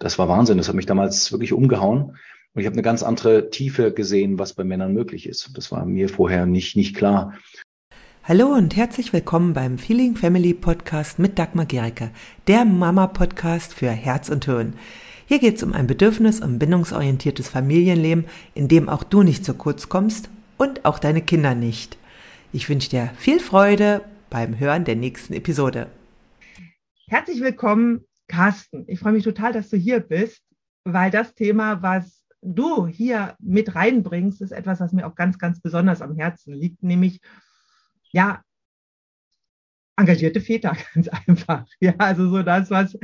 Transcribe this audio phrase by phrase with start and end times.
[0.00, 0.58] das war Wahnsinn.
[0.58, 2.16] Das hat mich damals wirklich umgehauen.
[2.52, 5.56] Und ich habe eine ganz andere Tiefe gesehen, was bei Männern möglich ist.
[5.56, 7.34] Das war mir vorher nicht, nicht klar.
[8.24, 12.10] Hallo und herzlich willkommen beim Feeling Family Podcast mit Dagmar Gericke,
[12.48, 14.74] der Mama-Podcast für Herz und Hirn.
[15.26, 18.24] Hier geht es um ein bedürfnis- und bindungsorientiertes Familienleben,
[18.54, 21.98] in dem auch du nicht zu kurz kommst und auch deine Kinder nicht.
[22.52, 25.88] Ich wünsche dir viel Freude beim Hören der nächsten Episode.
[27.06, 28.84] Herzlich willkommen, Carsten.
[28.86, 30.40] Ich freue mich total, dass du hier bist,
[30.84, 35.60] weil das Thema, was du hier mit reinbringst, ist etwas, was mir auch ganz, ganz
[35.60, 37.20] besonders am Herzen liegt, nämlich
[38.12, 38.42] ja,
[39.96, 41.66] engagierte Väter, ganz einfach.
[41.80, 42.96] Ja, also so das, was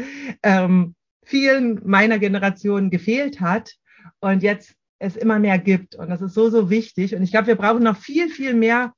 [0.42, 0.94] ähm,
[1.24, 3.74] vielen meiner Generation gefehlt hat
[4.20, 5.96] und jetzt es immer mehr gibt.
[5.96, 7.14] Und das ist so, so wichtig.
[7.14, 8.94] Und ich glaube, wir brauchen noch viel, viel mehr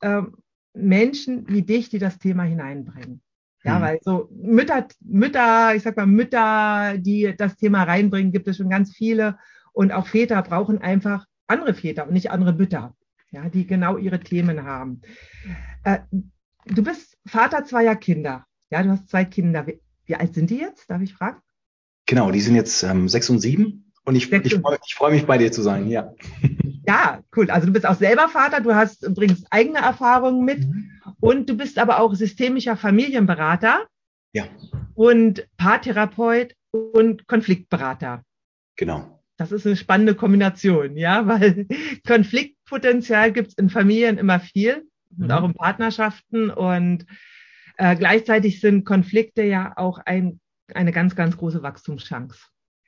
[0.00, 0.36] ähm,
[0.74, 3.20] Menschen wie dich, die das Thema hineinbringen.
[3.66, 3.82] Ja, hm.
[3.82, 8.70] weil so Mütter, Mütter, ich sag mal Mütter, die das Thema reinbringen, gibt es schon
[8.70, 9.38] ganz viele.
[9.72, 12.94] Und auch Väter brauchen einfach andere Väter und nicht andere Mütter,
[13.30, 15.02] ja, die genau ihre Themen haben.
[15.84, 15.98] Äh,
[16.64, 18.46] du bist Vater zweier Kinder.
[18.70, 19.66] Ja, du hast zwei Kinder.
[19.66, 20.88] Wie, wie alt sind die jetzt?
[20.88, 21.40] Darf ich fragen?
[22.06, 25.36] Genau, die sind jetzt ähm, sechs und sieben und ich, ich freue freu mich bei
[25.36, 26.14] dir zu sein, ja.
[26.86, 27.50] Ja, cool.
[27.50, 30.90] Also du bist auch selber Vater, du hast, bringst eigene Erfahrungen mit mhm.
[31.18, 33.86] und du bist aber auch systemischer Familienberater.
[34.32, 34.44] Ja.
[34.94, 38.22] Und Paartherapeut und Konfliktberater.
[38.76, 39.20] Genau.
[39.36, 41.66] Das ist eine spannende Kombination, ja, weil
[42.06, 44.86] Konfliktpotenzial gibt es in Familien immer viel
[45.18, 45.30] und mhm.
[45.32, 47.06] auch in Partnerschaften und
[47.76, 50.40] äh, gleichzeitig sind Konflikte ja auch ein
[50.74, 52.38] eine ganz, ganz große Wachstumschance.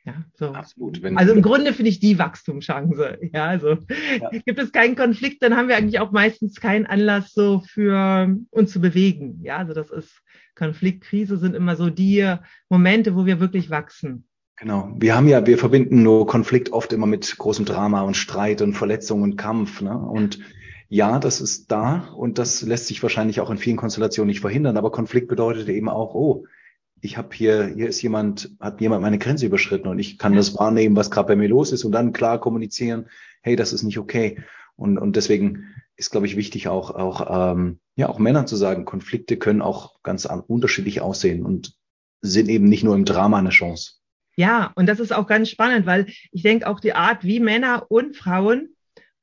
[0.08, 0.46] Ja, so.
[0.52, 1.04] Absolut.
[1.16, 3.18] Also im Grunde finde ich die Wachstumschance.
[3.32, 3.76] Ja, also
[4.20, 4.30] ja.
[4.46, 8.72] gibt es keinen Konflikt, dann haben wir eigentlich auch meistens keinen Anlass so für uns
[8.72, 9.40] zu bewegen.
[9.42, 10.22] Ja, also das ist
[10.54, 12.34] Konflikt, Krise sind immer so die
[12.68, 14.24] Momente, wo wir wirklich wachsen.
[14.56, 14.90] Genau.
[14.98, 18.74] Wir haben ja, wir verbinden nur Konflikt oft immer mit großem Drama und Streit und
[18.74, 19.82] Verletzung und Kampf.
[19.82, 19.96] Ne?
[19.96, 20.40] Und
[20.88, 24.76] ja, das ist da und das lässt sich wahrscheinlich auch in vielen Konstellationen nicht verhindern.
[24.76, 26.44] Aber Konflikt bedeutet eben auch, oh,
[27.00, 30.38] ich habe hier, hier ist jemand, hat jemand meine Grenze überschritten und ich kann ja.
[30.38, 33.06] das wahrnehmen, was gerade bei mir los ist und dann klar kommunizieren,
[33.42, 34.42] hey, das ist nicht okay.
[34.76, 38.84] Und, und deswegen ist, glaube ich, wichtig auch, auch, ähm, ja, auch Männern zu sagen,
[38.84, 41.74] Konflikte können auch ganz unterschiedlich aussehen und
[42.20, 43.94] sind eben nicht nur im Drama eine Chance.
[44.36, 47.86] Ja, und das ist auch ganz spannend, weil ich denke auch die Art, wie Männer
[47.88, 48.76] und Frauen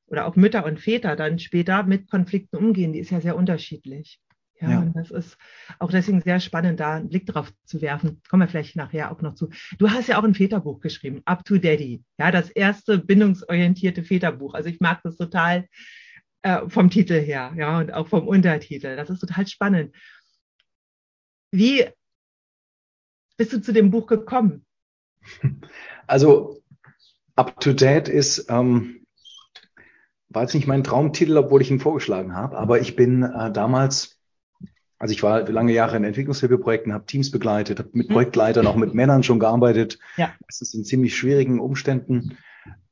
[0.07, 4.19] oder auch Mütter und Väter dann später mit Konflikten umgehen, die ist ja sehr unterschiedlich.
[4.61, 5.37] Ja, ja, und das ist
[5.79, 8.21] auch deswegen sehr spannend, da einen Blick drauf zu werfen.
[8.29, 9.49] Kommen wir vielleicht nachher auch noch zu.
[9.77, 12.03] Du hast ja auch ein Väterbuch geschrieben, Up to Daddy.
[12.17, 14.53] Ja, das erste bindungsorientierte Väterbuch.
[14.53, 15.67] Also ich mag das total
[16.43, 18.95] äh, vom Titel her, ja, und auch vom Untertitel.
[18.95, 19.93] Das ist total spannend.
[21.51, 21.85] Wie
[23.37, 24.65] bist du zu dem Buch gekommen?
[26.07, 26.61] Also
[27.35, 29.05] Up to Date ist ähm,
[30.29, 34.14] war jetzt nicht mein Traumtitel, obwohl ich ihn vorgeschlagen habe, aber ich bin äh, damals
[34.97, 38.13] also ich war lange Jahre in Entwicklungshilfeprojekten, habe Teams begleitet, habe mit mhm.
[38.13, 39.99] Projektleitern, auch mit Männern schon gearbeitet.
[40.17, 40.33] Ja.
[40.47, 42.37] Das ist in ziemlich schwierigen Umständen,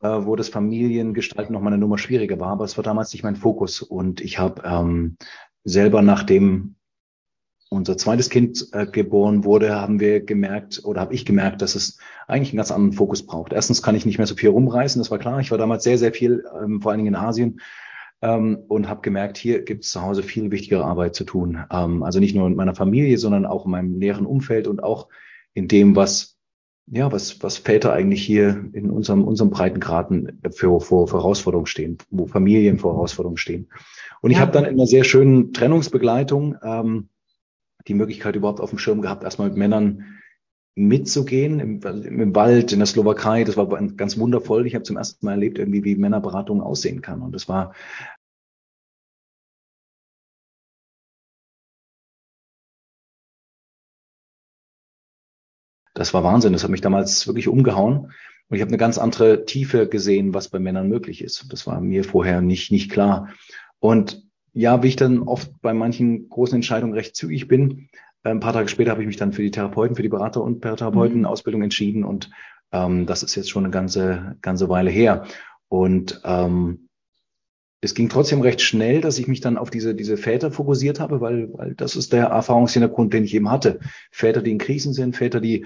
[0.01, 3.23] äh, wo das Familiengestalten noch mal eine Nummer schwieriger war, aber es war damals nicht
[3.23, 3.81] mein Fokus.
[3.81, 5.17] Und ich habe ähm,
[5.63, 6.75] selber, nachdem
[7.69, 11.97] unser zweites Kind äh, geboren wurde, haben wir gemerkt oder habe ich gemerkt, dass es
[12.27, 13.53] eigentlich einen ganz anderen Fokus braucht.
[13.53, 15.39] Erstens kann ich nicht mehr so viel rumreißen, das war klar.
[15.39, 17.59] Ich war damals sehr, sehr viel, ähm, vor allen Dingen in Asien
[18.23, 21.63] ähm, und habe gemerkt, hier gibt es zu Hause viel wichtigere Arbeit zu tun.
[21.69, 25.09] Ähm, also nicht nur in meiner Familie, sondern auch in meinem näheren Umfeld und auch
[25.53, 26.33] in dem, was
[26.87, 31.97] ja, was, was Väter eigentlich hier in unserem, unserem Breitengraden für, für, für Herausforderungen stehen,
[32.09, 33.69] wo Familien vor Herausforderungen stehen.
[34.21, 34.41] Und ich ja.
[34.41, 37.09] habe dann in einer sehr schönen Trennungsbegleitung ähm,
[37.87, 40.19] die Möglichkeit überhaupt auf dem Schirm gehabt, erstmal mit Männern
[40.75, 43.43] mitzugehen im, im Wald in der Slowakei.
[43.43, 44.65] Das war ganz wundervoll.
[44.65, 47.21] Ich habe zum ersten Mal erlebt, irgendwie wie Männerberatung aussehen kann.
[47.21, 47.73] Und das war
[55.93, 56.53] Das war Wahnsinn.
[56.53, 58.11] Das hat mich damals wirklich umgehauen.
[58.49, 61.51] Und ich habe eine ganz andere Tiefe gesehen, was bei Männern möglich ist.
[61.51, 63.29] Das war mir vorher nicht, nicht klar.
[63.79, 64.23] Und
[64.53, 67.89] ja, wie ich dann oft bei manchen großen Entscheidungen recht zügig bin,
[68.23, 70.61] ein paar Tage später habe ich mich dann für die Therapeuten, für die Berater- und
[70.61, 71.65] Therapeuten-Ausbildung mhm.
[71.65, 72.29] entschieden und
[72.71, 75.25] ähm, das ist jetzt schon eine ganze, ganze Weile her.
[75.67, 76.87] Und ähm,
[77.83, 81.19] es ging trotzdem recht schnell, dass ich mich dann auf diese, diese Väter fokussiert habe,
[81.19, 83.79] weil, weil das ist der Erfahrungshintergrund, den ich eben hatte.
[84.09, 85.65] Väter, die in Krisen sind, Väter, die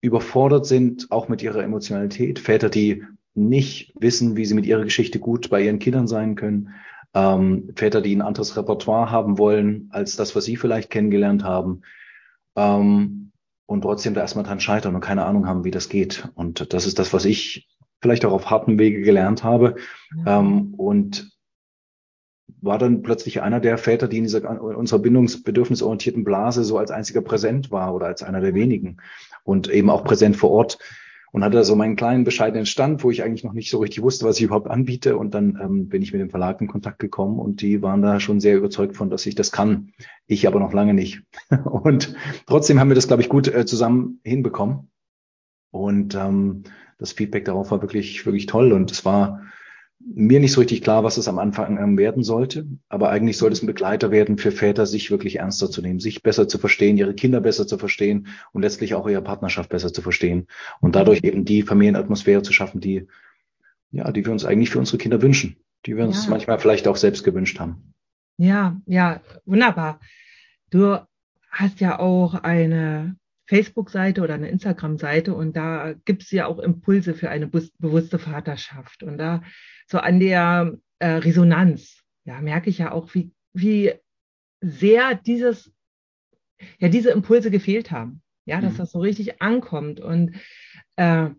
[0.00, 3.04] überfordert sind, auch mit ihrer Emotionalität, Väter, die
[3.34, 6.70] nicht wissen, wie sie mit ihrer Geschichte gut bei ihren Kindern sein können,
[7.14, 11.82] ähm, Väter, die ein anderes Repertoire haben wollen als das, was sie vielleicht kennengelernt haben,
[12.56, 13.32] ähm,
[13.66, 16.30] und trotzdem da erstmal dran scheitern und keine Ahnung haben, wie das geht.
[16.34, 17.68] Und das ist das, was ich
[18.00, 19.76] vielleicht auch auf harten Wege gelernt habe.
[20.24, 20.40] Ja.
[20.40, 21.37] Ähm, und
[22.60, 27.20] war dann plötzlich einer der Väter, die in dieser unserer bindungsbedürfnisorientierten Blase so als einziger
[27.20, 28.98] präsent war oder als einer der wenigen
[29.44, 30.78] und eben auch präsent vor Ort
[31.32, 34.24] und hatte so meinen kleinen bescheidenen Stand, wo ich eigentlich noch nicht so richtig wusste,
[34.24, 35.16] was ich überhaupt anbiete.
[35.16, 38.18] Und dann ähm, bin ich mit dem Verlag in Kontakt gekommen und die waren da
[38.18, 39.92] schon sehr überzeugt von, dass ich das kann.
[40.26, 41.22] Ich aber noch lange nicht.
[41.64, 42.14] und
[42.46, 44.90] trotzdem haben wir das, glaube ich, gut äh, zusammen hinbekommen.
[45.70, 46.64] Und ähm,
[46.98, 48.72] das Feedback darauf war wirklich, wirklich toll.
[48.72, 49.42] Und es war
[50.14, 52.66] mir nicht so richtig klar, was es am Anfang ähm, werden sollte.
[52.88, 56.22] Aber eigentlich sollte es ein Begleiter werden für Väter, sich wirklich ernster zu nehmen, sich
[56.22, 60.02] besser zu verstehen, ihre Kinder besser zu verstehen und letztlich auch ihre Partnerschaft besser zu
[60.02, 60.46] verstehen
[60.80, 63.06] und dadurch eben die Familienatmosphäre zu schaffen, die,
[63.90, 65.56] ja, die wir uns eigentlich für unsere Kinder wünschen,
[65.86, 66.30] die wir uns ja.
[66.30, 67.94] manchmal vielleicht auch selbst gewünscht haben.
[68.38, 70.00] Ja, ja, wunderbar.
[70.70, 70.98] Du
[71.50, 73.16] hast ja auch eine
[73.48, 79.02] Facebook-Seite oder eine Instagram-Seite und da gibt es ja auch Impulse für eine bewusste Vaterschaft.
[79.02, 79.42] Und da
[79.86, 83.94] so an der äh, Resonanz, ja, merke ich ja auch, wie, wie
[84.60, 85.72] sehr dieses,
[86.78, 88.22] ja, diese Impulse gefehlt haben.
[88.44, 88.78] Ja, dass mhm.
[88.78, 90.00] das so richtig ankommt.
[90.00, 90.36] Und
[90.96, 91.30] äh,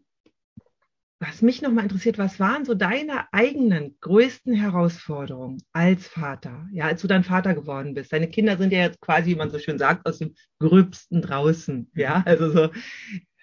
[1.20, 6.68] was mich nochmal interessiert, was waren so deine eigenen größten Herausforderungen als Vater?
[6.72, 8.14] Ja, als du dann Vater geworden bist.
[8.14, 11.92] Deine Kinder sind ja jetzt quasi, wie man so schön sagt, aus dem Gröbsten draußen.
[11.94, 12.70] Ja, also so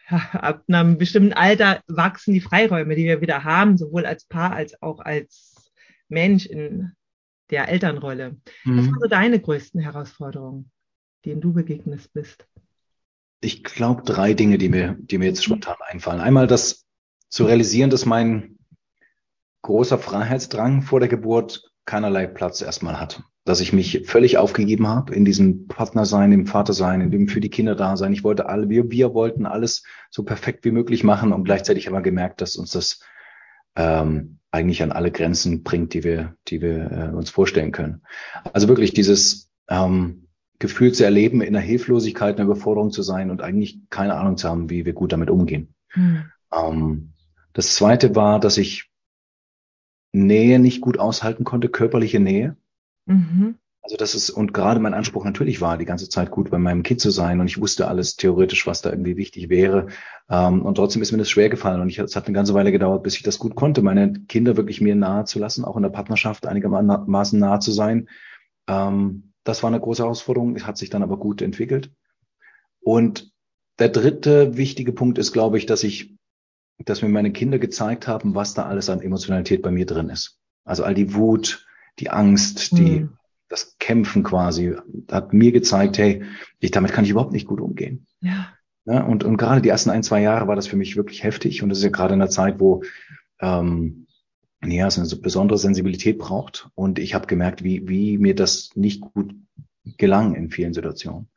[0.08, 4.81] ab einem bestimmten Alter wachsen die Freiräume, die wir wieder haben, sowohl als Paar als
[4.81, 5.70] auch als
[6.08, 6.93] Mensch in
[7.50, 8.38] der Elternrolle.
[8.64, 8.78] Mhm.
[8.78, 10.70] Was sind so deine größten Herausforderungen,
[11.26, 12.46] denen du begegnest bist?
[13.40, 16.20] Ich glaube, drei Dinge, die mir, die mir jetzt spontan einfallen.
[16.20, 16.86] Einmal das
[17.37, 18.59] zu realisieren, dass mein
[19.62, 25.15] großer Freiheitsdrang vor der Geburt keinerlei Platz erstmal hat dass ich mich völlig aufgegeben habe
[25.15, 28.12] in diesem Partnersein, im Vatersein, in dem für die Kinder da sein.
[28.12, 31.94] Ich wollte alle, wir, wir wollten alles so perfekt wie möglich machen und gleichzeitig haben
[31.94, 33.00] wir gemerkt, dass uns das
[33.77, 38.03] ähm, eigentlich an alle Grenzen bringt, die wir, die wir äh, uns vorstellen können.
[38.53, 40.27] Also wirklich dieses ähm,
[40.59, 44.37] Gefühl zu erleben, in der Hilflosigkeit, in der Überforderung zu sein und eigentlich keine Ahnung
[44.38, 45.73] zu haben, wie wir gut damit umgehen.
[45.94, 46.25] Mhm.
[46.53, 47.12] Ähm,
[47.56, 48.91] das zweite war, dass ich
[50.12, 52.55] Nähe nicht gut aushalten konnte, körperliche Nähe.
[53.06, 53.56] Mhm.
[53.81, 56.82] Also das ist, und gerade mein Anspruch natürlich war, die ganze Zeit gut bei meinem
[56.82, 59.87] Kind zu sein und ich wusste alles theoretisch, was da irgendwie wichtig wäre.
[60.29, 62.73] Ähm, und trotzdem ist mir das schwer gefallen und ich, es hat eine ganze Weile
[62.73, 65.82] gedauert, bis ich das gut konnte, meine Kinder wirklich mir nahe zu lassen, auch in
[65.82, 68.11] der Partnerschaft einigermaßen nahe zu sein.
[68.69, 71.91] Ähm, das war eine große Herausforderung, hat sich dann aber gut entwickelt.
[72.81, 73.32] Und
[73.79, 76.17] der dritte wichtige Punkt ist, glaube ich, dass ich,
[76.84, 80.38] dass mir meine Kinder gezeigt haben, was da alles an Emotionalität bei mir drin ist.
[80.64, 81.67] Also all die Wut,
[81.99, 83.11] die Angst, die, mhm.
[83.49, 84.76] das Kämpfen quasi,
[85.11, 86.25] hat mir gezeigt, hey,
[86.61, 88.06] ich, damit kann ich überhaupt nicht gut umgehen.
[88.20, 88.52] Ja.
[88.84, 91.62] ja und, und gerade die ersten ein, zwei Jahre war das für mich wirklich heftig.
[91.62, 92.82] Und das ist ja gerade in der Zeit, wo
[93.40, 94.06] ähm,
[94.64, 96.69] ja, es eine besondere Sensibilität braucht.
[96.75, 99.34] Und ich habe gemerkt, wie, wie mir das nicht gut
[99.96, 101.28] gelang in vielen Situationen.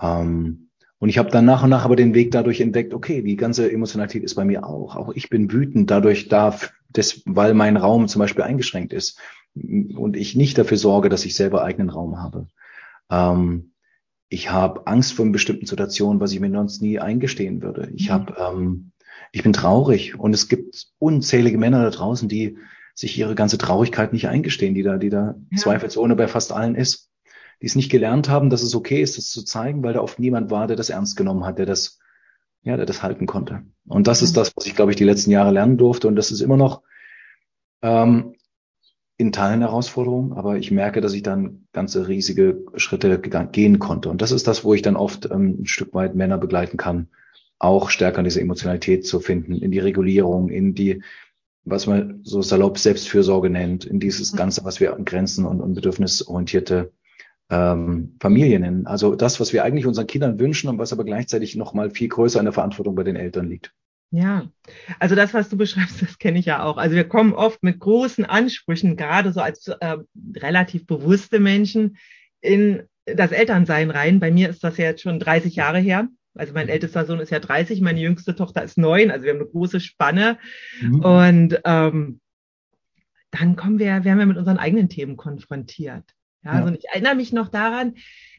[0.00, 0.67] Ähm,
[0.98, 3.70] und ich habe dann nach und nach aber den Weg dadurch entdeckt, okay, die ganze
[3.70, 4.96] Emotionalität ist bei mir auch.
[4.96, 6.54] Auch ich bin wütend dadurch da,
[6.88, 9.18] des, weil mein Raum zum Beispiel eingeschränkt ist
[9.54, 12.48] und ich nicht dafür sorge, dass ich selber eigenen Raum habe.
[13.10, 13.72] Ähm,
[14.28, 17.90] ich habe Angst vor bestimmten Situationen, was ich mir sonst nie eingestehen würde.
[17.94, 18.12] Ich mhm.
[18.12, 18.90] habe, ähm,
[19.30, 22.58] ich bin traurig und es gibt unzählige Männer da draußen, die
[22.94, 25.58] sich ihre ganze Traurigkeit nicht eingestehen, die da, die da ja.
[25.58, 27.08] zweifelsohne bei fast allen ist,
[27.60, 30.18] die es nicht gelernt haben, dass es okay ist, das zu zeigen, weil da oft
[30.18, 31.98] niemand war, der das ernst genommen hat, der das,
[32.62, 33.62] ja, der das halten konnte.
[33.86, 34.24] Und das mhm.
[34.26, 36.56] ist das, was ich glaube ich die letzten Jahre lernen durfte und das ist immer
[36.56, 36.82] noch
[37.82, 38.34] ähm,
[39.16, 44.10] in Teilen Herausforderung, aber ich merke, dass ich dann ganze riesige Schritte gehen konnte.
[44.10, 47.08] Und das ist das, wo ich dann oft ähm, ein Stück weit Männer begleiten kann,
[47.58, 51.02] auch stärker in diese Emotionalität zu finden, in die Regulierung, in die,
[51.64, 54.36] was man so salopp Selbstfürsorge nennt, in dieses mhm.
[54.36, 56.92] Ganze, was wir an Grenzen und, und bedürfnisorientierte
[57.50, 58.86] ähm, Familie nennen.
[58.86, 62.08] Also das, was wir eigentlich unseren Kindern wünschen und was aber gleichzeitig noch mal viel
[62.08, 63.72] größer in der Verantwortung bei den Eltern liegt.
[64.10, 64.48] Ja,
[64.98, 66.76] also das, was du beschreibst, das kenne ich ja auch.
[66.76, 69.96] Also wir kommen oft mit großen Ansprüchen, gerade so als äh,
[70.36, 71.96] relativ bewusste Menschen,
[72.40, 74.20] in das Elternsein rein.
[74.20, 76.08] Bei mir ist das ja jetzt schon 30 Jahre her.
[76.34, 79.10] Also mein ältester Sohn ist ja 30, meine jüngste Tochter ist neun.
[79.10, 80.38] Also wir haben eine große Spanne.
[80.80, 81.00] Mhm.
[81.00, 82.20] Und ähm,
[83.30, 86.04] dann kommen wir, werden wir mit unseren eigenen Themen konfrontiert.
[86.48, 86.64] Ja, ja.
[86.64, 87.94] Also ich erinnere mich noch daran,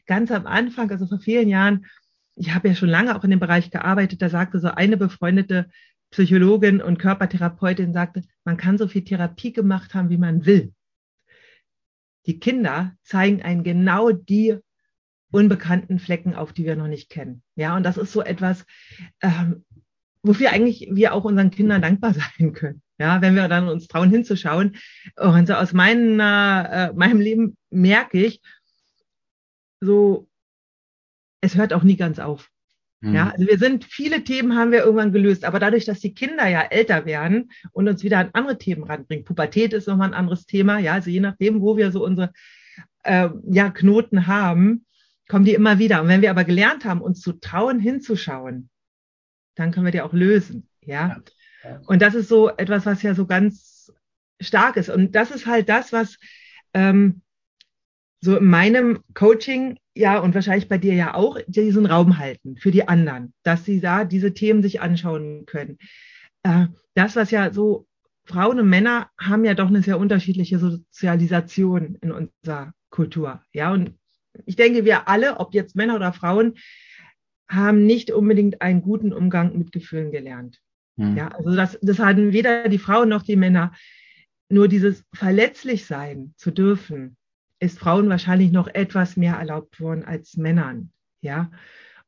[0.06, 1.86] ganz am Anfang, also vor vielen Jahren,
[2.34, 5.70] ich habe ja schon lange auch in dem Bereich gearbeitet, da sagte so eine befreundete
[6.10, 10.72] Psychologin und Körpertherapeutin sagte, man kann so viel Therapie gemacht haben, wie man will.
[12.26, 14.58] Die Kinder zeigen einen genau die
[15.30, 17.42] unbekannten Flecken auf, die wir noch nicht kennen.
[17.54, 18.66] Ja, und das ist so etwas,
[19.22, 19.64] ähm,
[20.22, 22.82] wofür eigentlich wir auch unseren Kindern dankbar sein können.
[23.00, 24.76] Ja, wenn wir dann uns trauen hinzuschauen.
[25.16, 28.42] Und so aus meiner, äh, meinem Leben merke ich,
[29.80, 30.28] so,
[31.40, 32.50] es hört auch nie ganz auf.
[33.00, 33.14] Mhm.
[33.14, 36.46] Ja, also wir sind, viele Themen haben wir irgendwann gelöst, aber dadurch, dass die Kinder
[36.46, 40.44] ja älter werden und uns wieder an andere Themen ranbringen, Pubertät ist nochmal ein anderes
[40.44, 42.32] Thema, ja, also je nachdem, wo wir so unsere
[43.04, 44.84] äh, ja, Knoten haben,
[45.26, 46.02] kommen die immer wieder.
[46.02, 48.68] Und wenn wir aber gelernt haben, uns zu trauen, hinzuschauen,
[49.54, 50.68] dann können wir die auch lösen.
[50.82, 51.08] Ja?
[51.08, 51.22] ja.
[51.86, 53.92] Und das ist so etwas, was ja so ganz
[54.40, 54.88] stark ist.
[54.88, 56.16] Und das ist halt das, was
[56.74, 57.22] ähm,
[58.20, 62.70] so in meinem Coaching ja und wahrscheinlich bei dir ja auch diesen Raum halten für
[62.70, 65.78] die anderen, dass sie da diese Themen sich anschauen können.
[66.42, 67.86] Äh, das, was ja so
[68.24, 73.42] Frauen und Männer haben ja doch eine sehr unterschiedliche Sozialisation in unserer Kultur.
[73.52, 73.98] Ja, und
[74.46, 76.54] ich denke, wir alle, ob jetzt Männer oder Frauen,
[77.48, 80.60] haben nicht unbedingt einen guten Umgang mit Gefühlen gelernt.
[81.00, 81.16] Mhm.
[81.16, 83.72] Ja, also das, das hatten weder die Frauen noch die Männer.
[84.50, 87.16] Nur dieses verletzlich sein zu dürfen,
[87.58, 90.92] ist Frauen wahrscheinlich noch etwas mehr erlaubt worden als Männern.
[91.22, 91.50] Ja,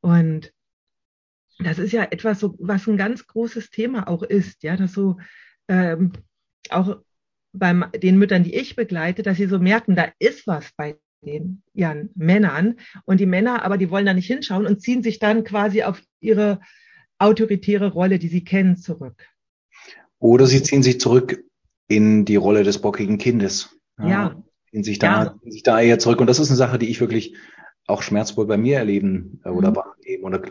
[0.01, 0.53] und
[1.59, 5.17] das ist ja etwas, so, was ein ganz großes Thema auch ist, ja, dass so
[5.67, 6.11] ähm,
[6.69, 6.97] auch
[7.53, 11.63] bei den Müttern, die ich begleite, dass sie so merken, da ist was bei den
[11.73, 12.75] ihren Männern.
[13.05, 16.01] Und die Männer, aber die wollen da nicht hinschauen und ziehen sich dann quasi auf
[16.19, 16.59] ihre
[17.23, 19.27] autoritäre Rolle, die sie kennen, zurück.
[20.19, 21.43] Oder sie ziehen sich zurück
[21.87, 23.77] in die Rolle des bockigen Kindes.
[23.99, 24.07] Ja.
[24.07, 24.43] ja.
[24.71, 25.35] In sich da, ja.
[25.43, 26.19] in sich da eher zurück.
[26.19, 27.35] Und das ist eine Sache, die ich wirklich
[27.85, 29.75] auch schmerzvoll bei mir erleben äh, oder mhm.
[29.75, 30.41] wahrnehmen oder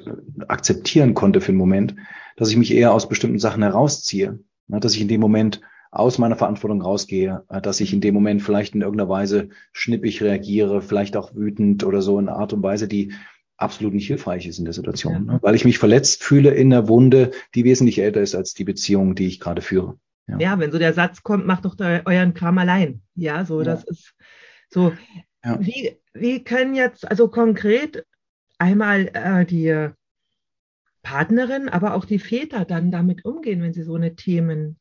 [0.48, 1.94] akzeptieren konnte für einen Moment,
[2.36, 4.38] dass ich mich eher aus bestimmten Sachen herausziehe.
[4.68, 5.60] Dass ich in dem Moment
[5.90, 10.22] aus meiner Verantwortung rausgehe, äh, dass ich in dem Moment vielleicht in irgendeiner Weise schnippig
[10.22, 13.12] reagiere, vielleicht auch wütend oder so in einer Art und Weise, die
[13.62, 15.20] absolut nicht hilfreich ist in der Situation, ja.
[15.20, 15.38] ne?
[15.42, 19.14] weil ich mich verletzt fühle in der Wunde, die wesentlich älter ist als die Beziehung,
[19.14, 19.98] die ich gerade führe.
[20.26, 20.38] Ja.
[20.38, 23.02] ja, wenn so der Satz kommt, macht doch euren Kram allein.
[23.14, 24.14] Ja, so das ist
[24.68, 24.92] so.
[25.58, 28.06] Wie, wie können jetzt also konkret
[28.58, 29.88] einmal äh, die
[31.02, 34.78] Partnerin, aber auch die Väter dann damit umgehen, wenn sie so eine Themen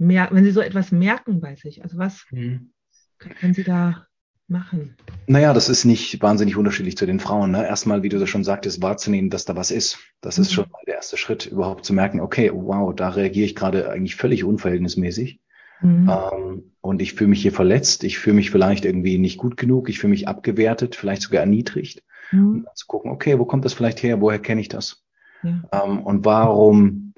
[0.00, 1.82] mer wenn Sie so etwas merken bei sich?
[1.82, 2.72] Also was mhm.
[3.18, 4.06] können Sie da
[4.50, 4.96] machen?
[5.26, 7.52] Naja, das ist nicht wahnsinnig unterschiedlich zu den Frauen.
[7.52, 7.66] Ne?
[7.66, 9.98] Erstmal, wie du das schon sagtest, wahrzunehmen, dass da was ist.
[10.20, 10.42] Das mhm.
[10.42, 13.90] ist schon mal der erste Schritt, überhaupt zu merken, okay, wow, da reagiere ich gerade
[13.90, 15.40] eigentlich völlig unverhältnismäßig.
[15.80, 16.10] Mhm.
[16.10, 19.88] Ähm, und ich fühle mich hier verletzt, ich fühle mich vielleicht irgendwie nicht gut genug,
[19.88, 22.02] ich fühle mich abgewertet, vielleicht sogar erniedrigt.
[22.32, 22.48] Mhm.
[22.48, 25.04] Und dann zu gucken, okay, wo kommt das vielleicht her, woher kenne ich das?
[25.42, 25.62] Ja.
[25.72, 27.09] Ähm, und warum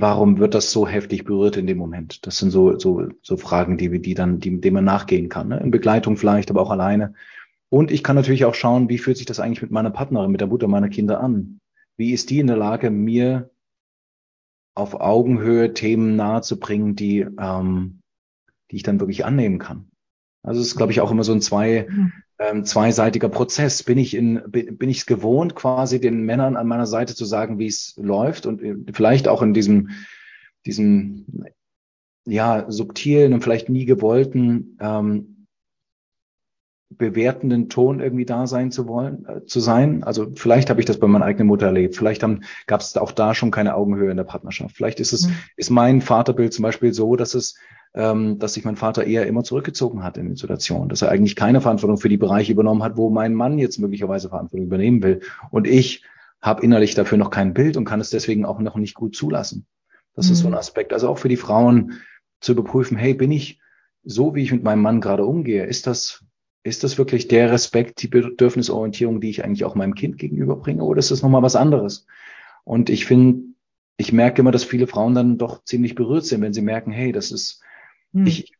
[0.00, 2.26] warum wird das so heftig berührt in dem Moment?
[2.26, 5.48] Das sind so, so, so Fragen, die, die dann, die, denen man nachgehen kann.
[5.48, 5.60] Ne?
[5.60, 7.14] In Begleitung vielleicht, aber auch alleine.
[7.68, 10.40] Und ich kann natürlich auch schauen, wie fühlt sich das eigentlich mit meiner Partnerin, mit
[10.40, 11.60] der Mutter meiner Kinder an?
[11.96, 13.50] Wie ist die in der Lage, mir
[14.74, 18.00] auf Augenhöhe Themen nahezubringen, die, ähm,
[18.70, 19.90] die ich dann wirklich annehmen kann?
[20.42, 23.82] Also es ist, glaube ich, auch immer so ein zwei, mhm ähm, zweiseitiger Prozess.
[23.82, 27.58] Bin ich in, bin ich es gewohnt, quasi den Männern an meiner Seite zu sagen,
[27.58, 29.90] wie es läuft und äh, vielleicht auch in diesem,
[30.64, 31.26] diesem,
[32.26, 35.46] ja, subtilen und vielleicht nie gewollten, ähm,
[36.90, 40.04] bewertenden Ton irgendwie da sein zu wollen, äh, zu sein.
[40.04, 41.96] Also vielleicht habe ich das bei meiner eigenen Mutter erlebt.
[41.96, 42.24] Vielleicht
[42.66, 44.76] gab es auch da schon keine Augenhöhe in der Partnerschaft.
[44.76, 45.32] Vielleicht ist es, mhm.
[45.56, 47.56] ist mein Vaterbild zum Beispiel so, dass es
[47.96, 51.34] ähm, dass sich mein Vater eher immer zurückgezogen hat in den Situationen, dass er eigentlich
[51.34, 55.20] keine Verantwortung für die Bereiche übernommen hat, wo mein Mann jetzt möglicherweise Verantwortung übernehmen will.
[55.50, 56.04] Und ich
[56.42, 59.66] habe innerlich dafür noch kein Bild und kann es deswegen auch noch nicht gut zulassen.
[60.14, 60.32] Das mhm.
[60.32, 60.58] ist so ein mhm.
[60.58, 60.92] Aspekt.
[60.92, 61.94] Also auch für die Frauen
[62.40, 63.60] zu überprüfen, hey, bin ich
[64.04, 65.64] so, wie ich mit meinem Mann gerade umgehe?
[65.64, 66.22] Ist das,
[66.62, 70.84] ist das wirklich der Respekt, die Bedürfnisorientierung, die ich eigentlich auch meinem Kind gegenüberbringe?
[70.84, 72.06] Oder ist das nochmal was anderes?
[72.64, 73.42] Und ich finde,
[73.96, 77.12] ich merke immer, dass viele Frauen dann doch ziemlich berührt sind, wenn sie merken, hey,
[77.12, 77.62] das ist,
[78.16, 78.26] hm.
[78.26, 78.52] Ich,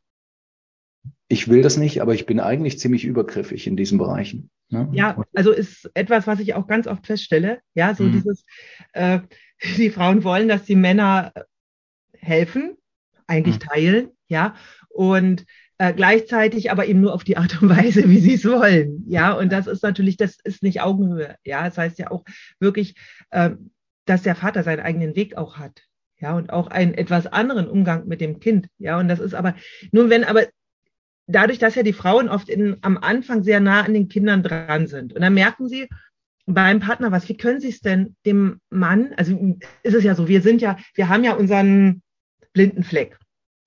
[1.29, 4.51] ich will das nicht, aber ich bin eigentlich ziemlich übergriffig in diesen Bereichen.
[4.69, 4.89] Ne?
[4.93, 7.61] Ja, also ist etwas, was ich auch ganz oft feststelle.
[7.75, 8.13] Ja, so hm.
[8.13, 8.45] dieses,
[8.93, 9.21] äh,
[9.77, 11.33] die Frauen wollen, dass die Männer
[12.13, 12.77] helfen,
[13.27, 13.69] eigentlich hm.
[13.69, 14.55] teilen, ja,
[14.89, 15.47] und
[15.79, 19.05] äh, gleichzeitig aber eben nur auf die Art und Weise, wie sie es wollen.
[19.09, 21.37] Ja, und das ist natürlich, das ist nicht Augenhöhe.
[21.45, 22.25] Ja, das heißt ja auch
[22.61, 22.95] wirklich,
[23.31, 23.51] äh,
[24.05, 25.83] dass der Vater seinen eigenen Weg auch hat
[26.19, 29.55] ja, und auch einen etwas anderen Umgang mit dem Kind, ja, und das ist aber,
[29.93, 30.47] nur wenn aber
[31.27, 34.87] dadurch, dass ja die Frauen oft in, am Anfang sehr nah an den Kindern dran
[34.87, 35.89] sind und dann merken sie
[36.47, 40.29] beim Partner was, wie können sie es denn dem Mann, also ist es ja so,
[40.29, 42.03] wir sind ja, wir haben ja unseren
[42.53, 43.19] blinden Fleck,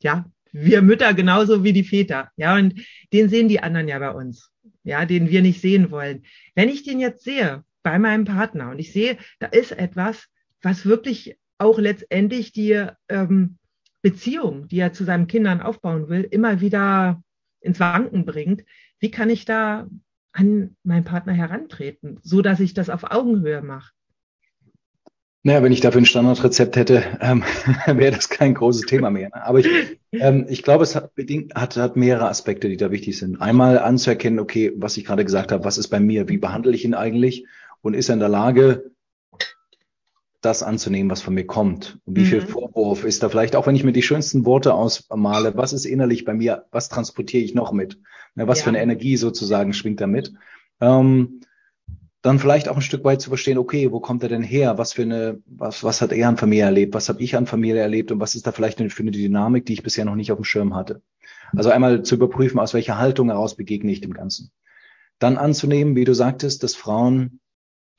[0.01, 2.81] ja, wir Mütter genauso wie die Väter, ja, und
[3.13, 4.51] den sehen die anderen ja bei uns,
[4.83, 6.23] ja, den wir nicht sehen wollen.
[6.55, 10.27] Wenn ich den jetzt sehe bei meinem Partner und ich sehe, da ist etwas,
[10.61, 13.57] was wirklich auch letztendlich die ähm,
[14.01, 17.21] Beziehung, die er zu seinen Kindern aufbauen will, immer wieder
[17.61, 18.63] ins Wanken bringt,
[18.99, 19.87] wie kann ich da
[20.31, 23.91] an meinen Partner herantreten, so dass ich das auf Augenhöhe mache?
[25.41, 27.43] Naja, wenn ich dafür ein Standardrezept hätte, ähm,
[27.85, 29.29] wäre das kein großes Thema mehr.
[29.33, 29.43] Ne?
[29.43, 29.67] Aber ich,
[30.11, 31.11] ähm, ich glaube, es hat,
[31.55, 33.41] hat, hat mehrere Aspekte, die da wichtig sind.
[33.41, 36.83] Einmal anzuerkennen, okay, was ich gerade gesagt habe, was ist bei mir, wie behandle ich
[36.83, 37.45] ihn eigentlich
[37.81, 38.91] und ist er in der Lage,
[40.41, 41.99] das anzunehmen, was von mir kommt.
[42.05, 42.25] Und wie mhm.
[42.25, 45.85] viel Vorwurf ist da vielleicht, auch wenn ich mir die schönsten Worte ausmale, was ist
[45.85, 47.99] innerlich bei mir, was transportiere ich noch mit?
[48.35, 48.65] Ne, was ja.
[48.65, 50.33] für eine Energie sozusagen schwingt da mit?
[50.79, 51.41] Ähm,
[52.21, 54.77] dann vielleicht auch ein Stück weit zu verstehen, okay, wo kommt er denn her?
[54.77, 56.93] Was für eine, was, was hat er an Familie erlebt?
[56.93, 58.11] Was habe ich an Familie erlebt?
[58.11, 60.43] Und was ist da vielleicht für eine Dynamik, die ich bisher noch nicht auf dem
[60.43, 61.01] Schirm hatte?
[61.55, 64.51] Also einmal zu überprüfen, aus welcher Haltung heraus begegne ich dem Ganzen.
[65.17, 67.38] Dann anzunehmen, wie du sagtest, dass Frauen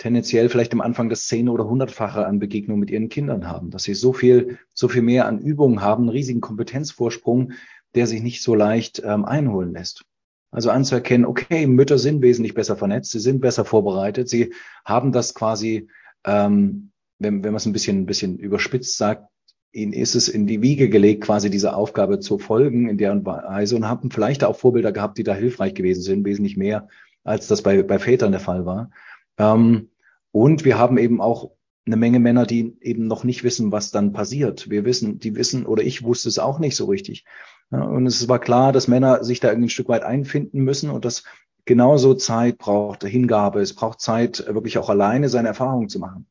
[0.01, 3.85] tendenziell vielleicht am Anfang das zehn- oder hundertfache an Begegnungen mit ihren Kindern haben, dass
[3.85, 7.53] sie so viel, so viel mehr an Übungen haben, einen riesigen Kompetenzvorsprung,
[7.95, 10.03] der sich nicht so leicht ähm, einholen lässt.
[10.51, 14.55] Also anzuerkennen, okay, Mütter sind wesentlich besser vernetzt, sie sind besser vorbereitet, sie
[14.85, 15.89] haben das quasi,
[16.25, 19.29] ähm, wenn, wenn man es ein bisschen, ein bisschen überspitzt sagt,
[19.73, 23.77] ihnen ist es in die Wiege gelegt, quasi diese Aufgabe zu folgen in deren Weise
[23.77, 26.89] und haben vielleicht auch Vorbilder gehabt, die da hilfreich gewesen sind, wesentlich mehr,
[27.23, 28.91] als das bei, bei Vätern der Fall war.
[29.39, 29.90] Ähm,
[30.33, 31.51] und wir haben eben auch
[31.87, 34.71] eine Menge Männer, die eben noch nicht wissen, was dann passiert.
[34.71, 37.25] Wir wissen, die wissen, oder ich wusste es auch nicht so richtig.
[37.71, 41.05] Und es war klar, dass Männer sich da irgendwie ein Stück weit einfinden müssen und
[41.05, 41.25] das
[41.65, 43.61] genauso Zeit braucht, Hingabe.
[43.61, 46.27] Es braucht Zeit, wirklich auch alleine seine Erfahrungen zu machen.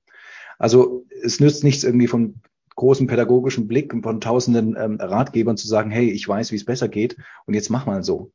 [0.57, 2.41] Also es nützt nichts irgendwie von
[2.75, 6.87] großem pädagogischen Blick von tausenden ähm, Ratgebern zu sagen, hey, ich weiß, wie es besser
[6.87, 8.31] geht und jetzt mach mal so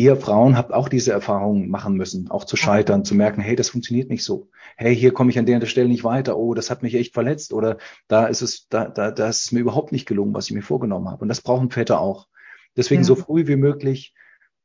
[0.00, 3.68] ihr Frauen habt auch diese Erfahrungen machen müssen, auch zu scheitern, zu merken, hey, das
[3.68, 4.48] funktioniert nicht so.
[4.76, 6.38] Hey, hier komme ich an der Stelle nicht weiter.
[6.38, 7.52] Oh, das hat mich echt verletzt.
[7.52, 7.76] Oder
[8.08, 10.62] da ist es, da, da, da ist es mir überhaupt nicht gelungen, was ich mir
[10.62, 11.20] vorgenommen habe.
[11.20, 12.28] Und das brauchen Väter auch.
[12.78, 13.06] Deswegen ja.
[13.06, 14.14] so früh wie möglich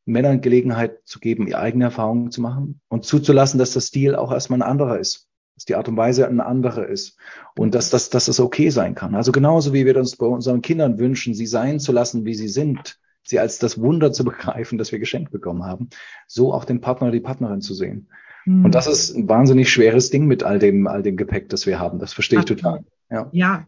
[0.06, 4.32] Männern Gelegenheit zu geben, ihre eigene Erfahrungen zu machen und zuzulassen, dass das Stil auch
[4.32, 5.28] erstmal ein anderer ist.
[5.56, 7.18] Dass die Art und Weise eine andere ist.
[7.58, 9.16] Und dass, dass, dass das okay sein kann.
[9.16, 12.48] Also genauso wie wir uns bei unseren Kindern wünschen, sie sein zu lassen, wie sie
[12.48, 15.90] sind sie als das Wunder zu begreifen, das wir geschenkt bekommen haben,
[16.28, 18.10] so auch den Partner oder die Partnerin zu sehen.
[18.46, 18.66] Mhm.
[18.66, 21.80] Und das ist ein wahnsinnig schweres Ding mit all dem, all dem Gepäck, das wir
[21.80, 22.00] haben.
[22.00, 22.86] Das verstehe ich total.
[23.10, 23.68] Ja, ja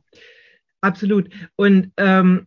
[0.82, 1.30] absolut.
[1.56, 2.46] Und ähm,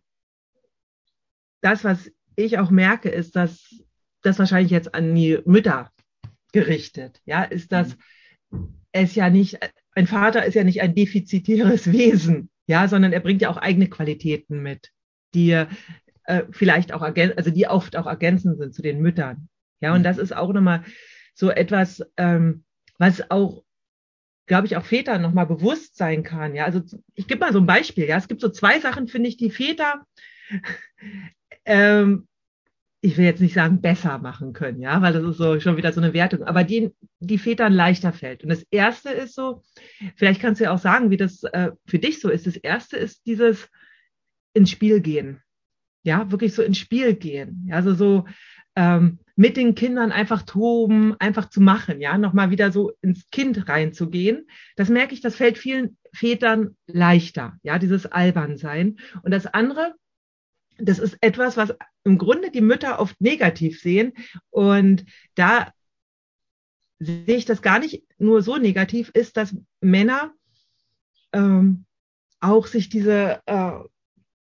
[1.61, 3.75] das, was ich auch merke, ist, dass
[4.21, 5.91] das wahrscheinlich jetzt an die Mütter
[6.53, 7.97] gerichtet, ja, ist, dass
[8.49, 8.79] mhm.
[8.91, 9.59] es ja nicht,
[9.93, 13.89] ein Vater ist ja nicht ein defizitäres Wesen, ja, sondern er bringt ja auch eigene
[13.89, 14.91] Qualitäten mit,
[15.33, 15.65] die
[16.25, 19.49] äh, vielleicht auch ergänzen, also die oft auch ergänzend sind zu den Müttern.
[19.79, 20.83] Ja, und das ist auch nochmal
[21.33, 22.63] so etwas, ähm,
[22.97, 23.63] was auch,
[24.45, 26.55] glaube ich, auch Väter nochmal bewusst sein kann.
[26.55, 26.81] Ja, also
[27.15, 28.05] ich gebe mal so ein Beispiel.
[28.05, 30.05] Ja, es gibt so zwei Sachen, finde ich, die Väter,
[31.65, 32.27] ähm,
[33.03, 35.91] ich will jetzt nicht sagen besser machen können, ja, weil das ist so schon wieder
[35.91, 38.43] so eine Wertung, aber die, die Vätern leichter fällt.
[38.43, 39.63] Und das erste ist so,
[40.15, 42.45] vielleicht kannst du ja auch sagen, wie das äh, für dich so ist.
[42.45, 43.67] Das erste ist dieses
[44.53, 45.41] ins Spiel gehen
[46.03, 47.65] ja, wirklich so ins Spiel gehen.
[47.67, 48.25] Ja, also so
[48.75, 53.67] ähm, mit den Kindern einfach toben, einfach zu machen, ja, nochmal wieder so ins Kind
[53.67, 54.47] reinzugehen.
[54.75, 58.97] Das merke ich, das fällt vielen Vätern leichter, ja, dieses Albernsein.
[59.23, 59.95] Und das andere,
[60.77, 64.13] das ist etwas, was im Grunde die Mütter oft negativ sehen.
[64.49, 65.71] Und da
[66.99, 70.33] sehe ich das gar nicht nur so negativ, ist, dass Männer
[71.33, 71.85] ähm,
[72.39, 73.71] auch sich diese äh,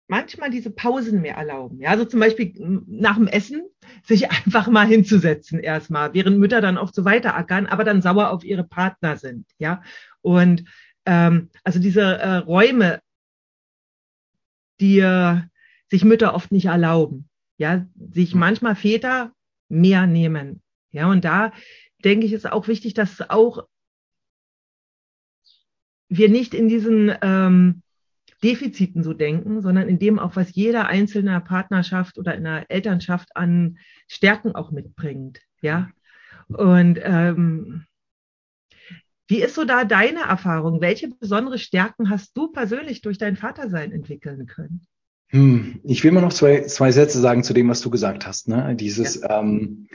[0.07, 1.79] manchmal diese Pausen mehr erlauben.
[1.79, 2.53] Ja, also zum Beispiel
[2.87, 3.63] nach dem Essen
[4.03, 8.43] sich einfach mal hinzusetzen erstmal, während Mütter dann oft so weiterackern, aber dann sauer auf
[8.43, 9.47] ihre Partner sind.
[9.57, 9.81] Ja,
[10.21, 10.65] und
[11.05, 12.99] ähm, also diese äh, Räume,
[14.79, 15.41] die äh,
[15.89, 17.29] sich Mütter oft nicht erlauben.
[17.57, 19.31] Ja, sich manchmal Väter
[19.69, 20.61] mehr nehmen.
[20.91, 21.53] Ja, und da
[22.03, 23.67] denke ich, ist auch wichtig, dass auch
[26.09, 27.81] wir nicht in diesen ähm,
[28.45, 33.35] Defiziten so denken, sondern in dem auch, was jeder einzelne Partnerschaft oder in der Elternschaft
[33.35, 35.41] an Stärken auch mitbringt.
[35.61, 35.89] Ja.
[36.47, 37.85] Und ähm,
[39.27, 40.79] wie ist so da deine Erfahrung?
[40.79, 44.85] Welche besondere Stärken hast du persönlich durch dein Vatersein entwickeln können?
[45.29, 48.47] Hm, ich will mal noch zwei, zwei Sätze sagen zu dem, was du gesagt hast.
[48.47, 48.75] Ne?
[48.75, 49.39] Dieses ja.
[49.39, 49.87] ähm,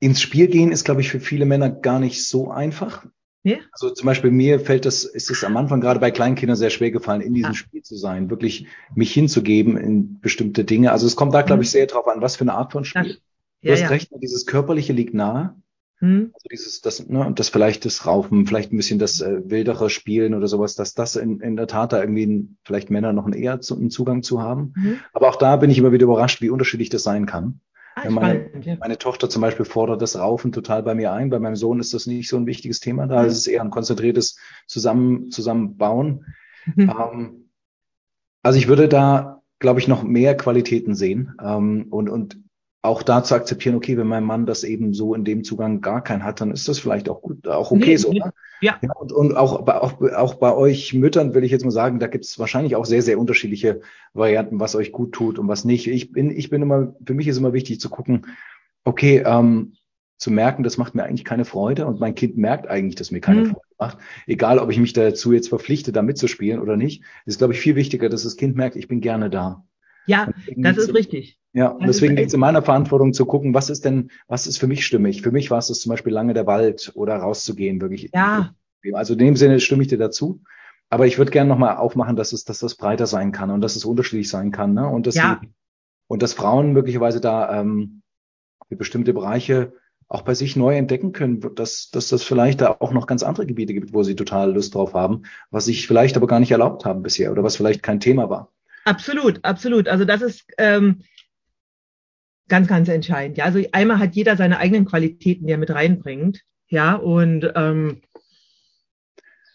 [0.00, 3.06] ins Spiel gehen ist, glaube ich, für viele Männer gar nicht so einfach.
[3.46, 3.58] Ja?
[3.70, 6.90] Also zum Beispiel mir fällt das, ist es am Anfang gerade bei Kleinkindern sehr schwer
[6.90, 7.54] gefallen, in diesem ah.
[7.54, 10.90] Spiel zu sein, wirklich mich hinzugeben in bestimmte Dinge.
[10.90, 11.72] Also es kommt da, glaube ich, mhm.
[11.72, 13.18] sehr drauf an, was für eine Art von Spiel.
[13.62, 13.86] Du ja, hast ja.
[13.86, 15.54] recht, dieses Körperliche liegt nahe.
[16.00, 16.32] Hm.
[16.34, 20.34] Also dieses, das, ne, das vielleicht das Raufen, vielleicht ein bisschen das äh, wildere Spielen
[20.34, 23.60] oder sowas, dass das in, in der Tat da irgendwie vielleicht Männer noch einen eher
[23.60, 24.74] zu, einen Zugang zu haben.
[24.76, 24.98] Mhm.
[25.12, 27.60] Aber auch da bin ich immer wieder überrascht, wie unterschiedlich das sein kann.
[27.98, 28.76] Ah, meine, ja.
[28.76, 31.30] meine, Tochter zum Beispiel fordert das Raufen total bei mir ein.
[31.30, 33.06] Bei meinem Sohn ist das nicht so ein wichtiges Thema.
[33.06, 36.26] Da ist es eher ein konzentriertes Zusammen, Zusammenbauen.
[36.66, 36.90] Mhm.
[36.90, 37.50] Ähm,
[38.42, 42.38] also ich würde da, glaube ich, noch mehr Qualitäten sehen ähm, und, und
[42.86, 46.02] auch da zu akzeptieren, okay, wenn mein Mann das eben so in dem Zugang gar
[46.02, 48.12] keinen hat, dann ist das vielleicht auch gut, auch okay nee, so.
[48.12, 48.32] Ne?
[48.60, 48.76] Ja.
[48.80, 48.92] ja.
[48.94, 52.24] und, und auch, auch, auch bei euch Müttern will ich jetzt mal sagen, da gibt
[52.24, 53.80] es wahrscheinlich auch sehr, sehr unterschiedliche
[54.14, 55.86] Varianten, was euch gut tut und was nicht.
[55.88, 58.26] Ich bin, ich bin immer, für mich ist immer wichtig zu gucken,
[58.84, 59.72] okay, ähm,
[60.18, 63.20] zu merken, das macht mir eigentlich keine Freude und mein Kind merkt eigentlich, dass mir
[63.20, 63.46] keine mhm.
[63.48, 63.98] Freude macht.
[64.26, 67.76] Egal, ob ich mich dazu jetzt verpflichte, da mitzuspielen oder nicht, ist, glaube ich, viel
[67.76, 69.64] wichtiger, dass das Kind merkt, ich bin gerne da.
[70.06, 71.38] Ja, das ist richtig.
[71.52, 74.58] Ja, und deswegen liegt es in meiner Verantwortung zu gucken, was ist denn, was ist
[74.58, 75.22] für mich stimmig?
[75.22, 78.10] Für mich war es zum Beispiel lange der Wald oder rauszugehen, wirklich.
[78.12, 78.54] Ja.
[78.92, 80.42] Also in dem Sinne stimme ich dir dazu.
[80.88, 83.74] Aber ich würde gerne nochmal aufmachen, dass es, dass das breiter sein kann und dass
[83.74, 84.74] es unterschiedlich sein kann.
[84.74, 84.86] Ne?
[84.86, 85.40] Und, dass ja.
[85.42, 85.50] die,
[86.06, 88.02] und dass Frauen möglicherweise da ähm,
[88.68, 89.72] für bestimmte Bereiche
[90.08, 93.46] auch bei sich neu entdecken können, dass, dass das vielleicht da auch noch ganz andere
[93.46, 96.84] Gebiete gibt, wo sie total Lust drauf haben, was sich vielleicht aber gar nicht erlaubt
[96.84, 98.52] haben bisher oder was vielleicht kein Thema war.
[98.86, 99.88] Absolut, absolut.
[99.88, 101.02] Also das ist ähm,
[102.48, 103.36] ganz, ganz entscheidend.
[103.36, 106.42] Ja, also einmal hat jeder seine eigenen Qualitäten, die er mit reinbringt.
[106.68, 108.00] Ja, und ähm,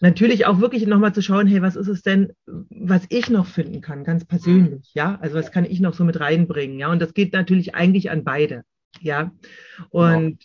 [0.00, 3.80] natürlich auch wirklich nochmal zu schauen, hey, was ist es denn, was ich noch finden
[3.80, 5.18] kann, ganz persönlich, ja?
[5.22, 6.90] Also was kann ich noch so mit reinbringen, ja?
[6.90, 8.64] Und das geht natürlich eigentlich an beide,
[9.00, 9.32] ja?
[9.88, 10.36] Und genau.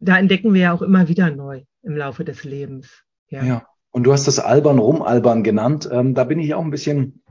[0.00, 3.04] da entdecken wir ja auch immer wieder neu im Laufe des Lebens.
[3.30, 3.42] Ja.
[3.42, 3.66] ja.
[3.90, 5.88] Und du hast das Albern rumalbern genannt.
[5.90, 7.22] Ähm, da bin ich auch ein bisschen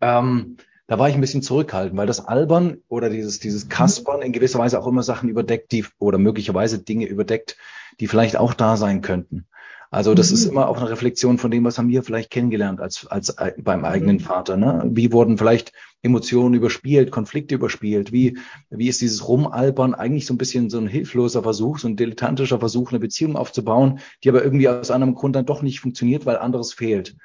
[0.00, 0.56] ähm,
[0.86, 4.58] da war ich ein bisschen zurückhaltend, weil das Albern oder dieses, dieses Kaspern in gewisser
[4.58, 7.56] Weise auch immer Sachen überdeckt, die oder möglicherweise Dinge überdeckt,
[8.00, 9.46] die vielleicht auch da sein könnten.
[9.90, 10.34] Also das mhm.
[10.34, 13.84] ist immer auch eine Reflexion von dem, was haben wir vielleicht kennengelernt als, als beim
[13.84, 14.20] eigenen mhm.
[14.20, 14.56] Vater.
[14.56, 14.82] Ne?
[14.86, 18.12] Wie wurden vielleicht Emotionen überspielt, Konflikte überspielt?
[18.12, 18.38] Wie,
[18.70, 22.58] wie ist dieses Rumalbern eigentlich so ein bisschen so ein hilfloser Versuch, so ein dilettantischer
[22.58, 26.36] Versuch, eine Beziehung aufzubauen, die aber irgendwie aus einem Grund dann doch nicht funktioniert, weil
[26.36, 27.16] anderes fehlt.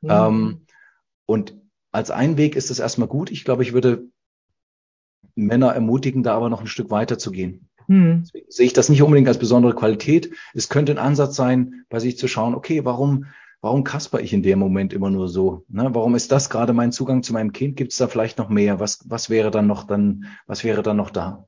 [0.00, 0.10] Mhm.
[0.10, 0.60] Ähm,
[1.26, 1.61] und
[1.92, 3.30] als ein Weg ist es erstmal gut.
[3.30, 4.06] Ich glaube, ich würde
[5.34, 7.68] Männer ermutigen, da aber noch ein Stück weiter zu gehen.
[7.86, 8.22] Hm.
[8.24, 10.32] Deswegen sehe ich das nicht unbedingt als besondere Qualität.
[10.54, 13.26] Es könnte ein Ansatz sein, bei sich zu schauen, okay, warum,
[13.60, 15.64] warum kasper ich in dem Moment immer nur so?
[15.68, 15.90] Ne?
[15.92, 17.76] Warum ist das gerade mein Zugang zu meinem Kind?
[17.76, 18.80] Gibt es da vielleicht noch mehr?
[18.80, 21.46] Was, was wäre dann noch dann, was wäre dann noch da?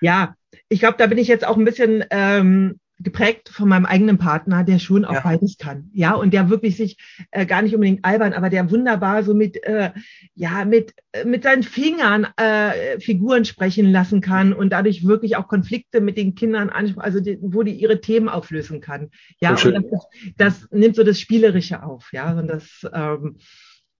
[0.00, 0.34] Ja,
[0.68, 4.62] ich glaube, da bin ich jetzt auch ein bisschen ähm, geprägt von meinem eigenen Partner,
[4.62, 5.20] der schon auch ja.
[5.20, 5.90] beides kann.
[5.92, 6.98] Ja, und der wirklich sich
[7.30, 9.90] äh, gar nicht unbedingt albern, aber der wunderbar so mit, äh,
[10.34, 15.48] ja, mit, äh, mit seinen Fingern äh, Figuren sprechen lassen kann und dadurch wirklich auch
[15.48, 19.10] Konflikte mit den Kindern anspricht, also die, wo die ihre Themen auflösen kann.
[19.40, 19.66] Ja, das,
[20.36, 23.38] das, nimmt so das Spielerische auf, ja, und das, ähm,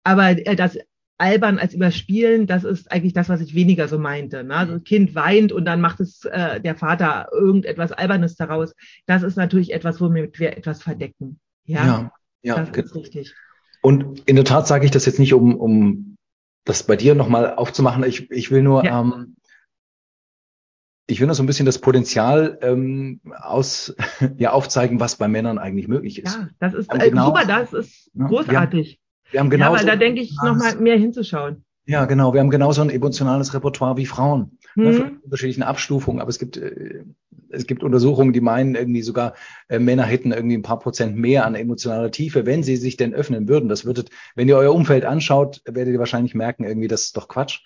[0.04, 0.78] aber äh, das
[1.20, 4.42] albern als überspielen, das ist eigentlich das, was ich weniger so meinte.
[4.42, 4.54] Ne?
[4.56, 8.74] Also Kind weint und dann macht es äh, der Vater irgendetwas Albernes daraus.
[9.06, 11.38] Das ist natürlich etwas, womit wir etwas verdecken.
[11.64, 13.34] Ja, ja, ja das ist richtig.
[13.82, 16.16] Und in der Tat sage ich das jetzt nicht, um, um
[16.64, 18.02] das bei dir nochmal aufzumachen.
[18.04, 19.00] Ich, ich will nur, ja.
[19.00, 19.36] ähm,
[21.06, 23.94] ich will nur so ein bisschen das Potenzial ähm, aus,
[24.38, 26.34] ja, aufzeigen, was bei Männern eigentlich möglich ist.
[26.34, 29.00] Ja, das ist äh, genau, super, das ist großartig.
[29.30, 31.64] Wir haben genauso ja, weil da denke ich nochmal mehr hinzuschauen.
[31.86, 32.32] Ja, genau.
[32.32, 34.58] Wir haben genauso ein emotionales Repertoire wie Frauen.
[34.76, 34.84] Mhm.
[34.84, 36.20] Ne, unterschiedlichen Abstufungen.
[36.20, 37.04] Aber es gibt, äh,
[37.48, 39.34] es gibt Untersuchungen, die meinen, irgendwie sogar
[39.68, 43.14] äh, Männer hätten irgendwie ein paar Prozent mehr an emotionaler Tiefe, wenn sie sich denn
[43.14, 43.68] öffnen würden.
[43.68, 47.26] Das würdet, wenn ihr euer Umfeld anschaut, werdet ihr wahrscheinlich merken, irgendwie, das ist doch
[47.26, 47.64] Quatsch.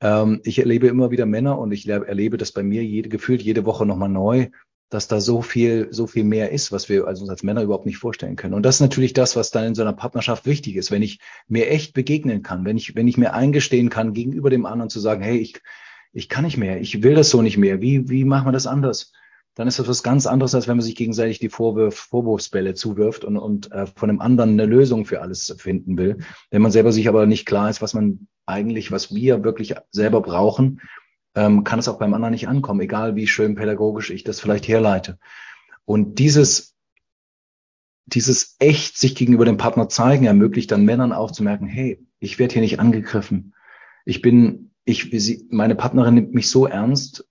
[0.00, 3.64] Ähm, ich erlebe immer wieder Männer und ich erlebe das bei mir jede, gefühlt jede
[3.64, 4.48] Woche nochmal neu,
[4.92, 7.86] dass da so viel, so viel mehr ist, was wir also uns als Männer überhaupt
[7.86, 8.52] nicht vorstellen können.
[8.52, 11.18] Und das ist natürlich das, was dann in so einer Partnerschaft wichtig ist, wenn ich
[11.48, 15.00] mir echt begegnen kann, wenn ich, wenn ich mir eingestehen kann, gegenüber dem anderen zu
[15.00, 15.60] sagen, hey, ich,
[16.12, 18.66] ich kann nicht mehr, ich will das so nicht mehr, wie, wie machen wir das
[18.66, 19.12] anders?
[19.54, 23.24] Dann ist das was ganz anderes, als wenn man sich gegenseitig die Vorwurf, Vorwurfsbälle zuwirft
[23.24, 26.18] und, und äh, von einem anderen eine Lösung für alles finden will.
[26.50, 30.20] Wenn man selber sich aber nicht klar ist, was man eigentlich, was wir wirklich selber
[30.20, 30.80] brauchen,
[31.34, 34.68] ähm, kann es auch beim anderen nicht ankommen, egal wie schön pädagogisch ich das vielleicht
[34.68, 35.18] herleite.
[35.84, 36.76] Und dieses,
[38.06, 42.38] dieses echt sich gegenüber dem Partner zeigen ermöglicht dann Männern auch zu merken, hey, ich
[42.38, 43.54] werde hier nicht angegriffen.
[44.04, 47.26] Ich bin, ich, sie, meine Partnerin nimmt mich so ernst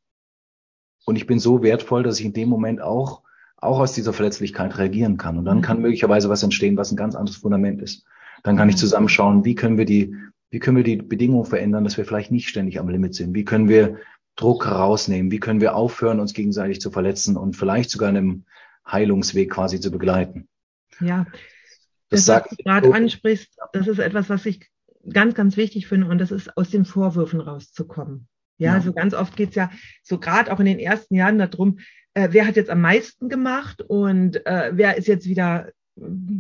[1.06, 3.24] und ich bin so wertvoll, dass ich in dem Moment auch,
[3.58, 5.38] auch aus dieser Verletzlichkeit reagieren kann.
[5.38, 5.84] Und dann kann mhm.
[5.84, 8.06] möglicherweise was entstehen, was ein ganz anderes Fundament ist.
[8.44, 8.80] Dann kann ich mhm.
[8.80, 10.16] zusammenschauen, wie können wir die
[10.52, 13.34] wie können wir die Bedingungen verändern, dass wir vielleicht nicht ständig am Limit sind?
[13.34, 14.00] Wie können wir
[14.36, 15.32] Druck rausnehmen?
[15.32, 18.46] Wie können wir aufhören, uns gegenseitig zu verletzen und vielleicht sogar einem
[18.86, 20.48] Heilungsweg quasi zu begleiten?
[21.00, 21.26] Ja,
[22.10, 24.70] das, das was du gerade ansprichst, das ist etwas, was ich
[25.10, 28.28] ganz, ganz wichtig finde und das ist aus den Vorwürfen rauszukommen.
[28.58, 28.74] Ja, ja.
[28.74, 29.72] also ganz oft geht es ja
[30.04, 31.80] so gerade auch in den ersten Jahren darum,
[32.14, 35.72] äh, wer hat jetzt am meisten gemacht und äh, wer ist jetzt wieder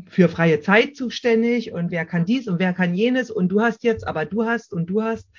[0.07, 3.83] für freie Zeit zuständig und wer kann dies und wer kann jenes und du hast
[3.83, 5.29] jetzt, aber du hast und du hast.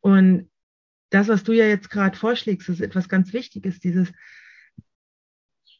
[0.00, 0.50] Und
[1.10, 4.12] das, was du ja jetzt gerade vorschlägst, ist etwas ganz Wichtiges, dieses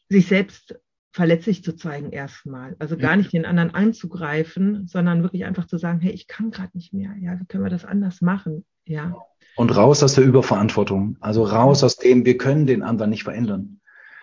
[0.09, 0.75] sich selbst
[1.11, 2.75] verletzlich zu zeigen erstmal.
[2.79, 6.71] Also gar nicht den anderen anzugreifen, sondern wirklich einfach zu sagen, hey, ich kann gerade
[6.73, 7.15] nicht mehr.
[7.19, 8.65] Ja, wie können wir das anders machen?
[8.85, 9.15] Ja.
[9.55, 11.17] Und raus aus der Überverantwortung.
[11.19, 13.78] Also raus aus dem, wir können den anderen nicht verändern.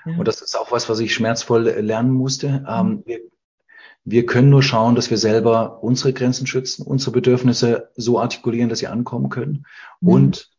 [0.06, 0.16] Ja.
[0.16, 2.64] Und das ist auch was, was ich schmerzvoll lernen musste.
[2.68, 3.02] Ähm, mhm.
[3.04, 3.20] wir,
[4.04, 8.78] wir können nur schauen, dass wir selber unsere Grenzen schützen, unsere Bedürfnisse so artikulieren, dass
[8.78, 9.66] sie ankommen können
[10.00, 10.08] mhm.
[10.08, 10.50] und,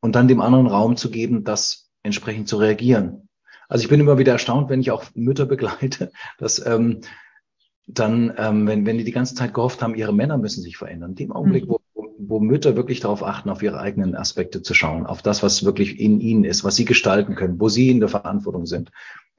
[0.00, 3.28] und dann dem anderen Raum zu geben, das entsprechend zu reagieren.
[3.68, 7.02] Also ich bin immer wieder erstaunt, wenn ich auch Mütter begleite, dass ähm,
[7.86, 11.10] dann, ähm, wenn, wenn die die ganze Zeit gehofft haben, ihre Männer müssen sich verändern.
[11.10, 11.70] In dem Augenblick, mhm.
[11.70, 11.79] wo,
[12.26, 15.98] wo Mütter wirklich darauf achten, auf ihre eigenen Aspekte zu schauen, auf das, was wirklich
[15.98, 18.90] in ihnen ist, was sie gestalten können, wo sie in der Verantwortung sind,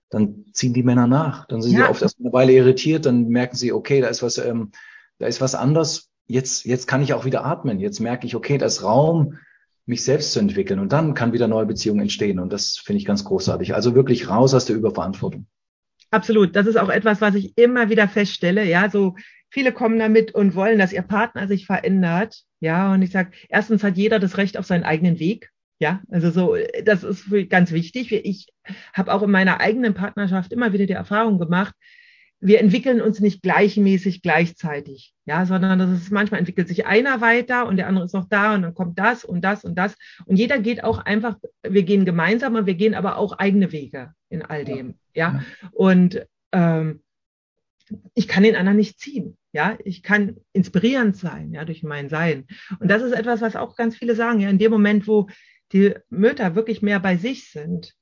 [0.10, 1.48] dann ziehen die Männer nach.
[1.48, 1.86] Dann sind ja.
[1.86, 4.72] sie oft erst eine Weile irritiert, dann merken sie, okay, da ist was, ähm,
[5.18, 6.10] da ist was anders.
[6.28, 7.80] Jetzt, jetzt kann ich auch wieder atmen.
[7.80, 9.38] Jetzt merke ich, okay, da ist Raum,
[9.86, 10.80] mich selbst zu entwickeln.
[10.80, 12.40] Und dann kann wieder neue Beziehungen entstehen.
[12.40, 13.74] Und das finde ich ganz großartig.
[13.74, 15.48] Also wirklich raus aus der Überverantwortung.
[16.12, 16.56] Absolut.
[16.56, 18.66] Das ist auch etwas, was ich immer wieder feststelle.
[18.66, 19.16] Ja, so
[19.52, 22.44] viele kommen damit und wollen, dass ihr Partner sich verändert.
[22.60, 25.52] Ja, und ich sage, erstens hat jeder das Recht auf seinen eigenen Weg.
[25.80, 28.12] Ja, also so, das ist ganz wichtig.
[28.12, 28.48] Ich
[28.94, 31.76] habe auch in meiner eigenen Partnerschaft immer wieder die Erfahrung gemacht,
[32.42, 37.68] wir entwickeln uns nicht gleichmäßig gleichzeitig, ja, sondern das ist manchmal entwickelt sich einer weiter
[37.68, 40.38] und der andere ist noch da und dann kommt das und das und das und
[40.38, 44.42] jeder geht auch einfach, wir gehen gemeinsam und wir gehen aber auch eigene Wege in
[44.42, 45.70] all dem, ja, ja.
[45.72, 47.04] und ähm,
[48.14, 52.48] ich kann den anderen nicht ziehen, ja, ich kann inspirierend sein, ja, durch mein Sein
[52.80, 55.28] und das ist etwas, was auch ganz viele sagen, ja, in dem Moment, wo
[55.72, 57.94] die Mütter wirklich mehr bei sich sind,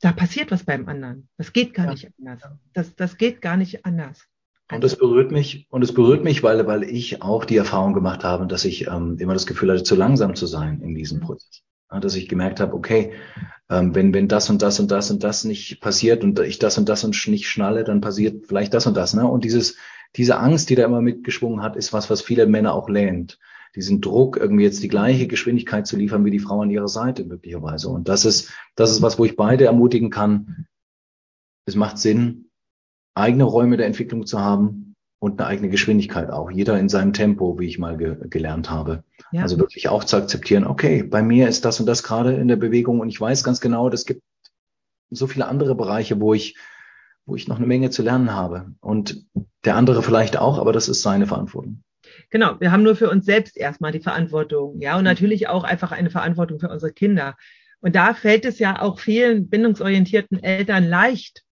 [0.00, 1.28] da passiert was beim anderen.
[1.38, 1.92] Das geht gar ja.
[1.92, 2.42] nicht anders.
[2.74, 4.26] Das, das geht gar nicht anders.
[4.70, 8.24] Und das berührt mich, und es berührt mich, weil, weil ich auch die Erfahrung gemacht
[8.24, 11.22] habe, dass ich ähm, immer das Gefühl hatte, zu langsam zu sein in diesem mhm.
[11.24, 11.62] Prozess.
[12.00, 13.12] Dass ich gemerkt habe, okay,
[13.70, 16.78] ähm, wenn, wenn das und das und das und das nicht passiert und ich das
[16.78, 19.14] und das und nicht schnalle, dann passiert vielleicht das und das.
[19.14, 19.26] Ne?
[19.26, 19.76] Und dieses,
[20.16, 23.38] diese Angst, die da immer mitgeschwungen hat, ist was, was viele Männer auch lähmt
[23.74, 27.24] diesen Druck, irgendwie jetzt die gleiche Geschwindigkeit zu liefern wie die Frau an ihrer Seite
[27.24, 27.88] möglicherweise.
[27.88, 30.66] Und das ist, das ist was, wo ich beide ermutigen kann.
[31.66, 32.50] Es macht Sinn,
[33.14, 34.83] eigene Räume der Entwicklung zu haben
[35.24, 36.50] und eine eigene Geschwindigkeit auch.
[36.50, 39.04] Jeder in seinem Tempo, wie ich mal ge gelernt habe.
[39.32, 39.40] Ja.
[39.40, 42.56] Also wirklich auch zu akzeptieren, okay, bei mir ist das und das gerade in der
[42.56, 44.22] Bewegung und ich weiß ganz genau, es gibt
[45.08, 46.58] so viele andere Bereiche, wo ich,
[47.24, 48.74] wo ich noch eine Menge zu lernen habe.
[48.80, 49.24] Und
[49.64, 51.82] der andere vielleicht auch, aber das ist seine Verantwortung.
[52.28, 55.90] Genau, wir haben nur für uns selbst erstmal die Verantwortung, ja, und natürlich auch einfach
[55.90, 57.34] eine Verantwortung für unsere Kinder.
[57.80, 61.44] Und da fällt es ja auch vielen bindungsorientierten Eltern leicht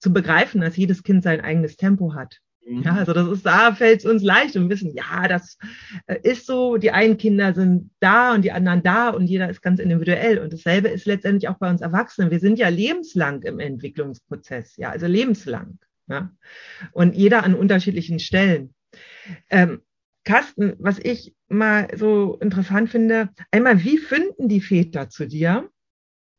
[0.00, 2.40] zu begreifen, dass jedes Kind sein eigenes Tempo hat.
[2.68, 2.82] Mhm.
[2.82, 5.58] Ja, also das ist, da fällt es uns leicht und wissen, ja, das
[6.06, 9.62] äh, ist so, die einen Kinder sind da und die anderen da und jeder ist
[9.62, 10.38] ganz individuell.
[10.38, 12.30] Und dasselbe ist letztendlich auch bei uns Erwachsenen.
[12.30, 15.78] Wir sind ja lebenslang im Entwicklungsprozess, ja, also lebenslang.
[16.08, 16.30] Ja.
[16.92, 18.74] Und jeder an unterschiedlichen Stellen.
[19.50, 19.82] Ähm,
[20.24, 25.70] Carsten, was ich mal so interessant finde, einmal, wie finden die Väter zu dir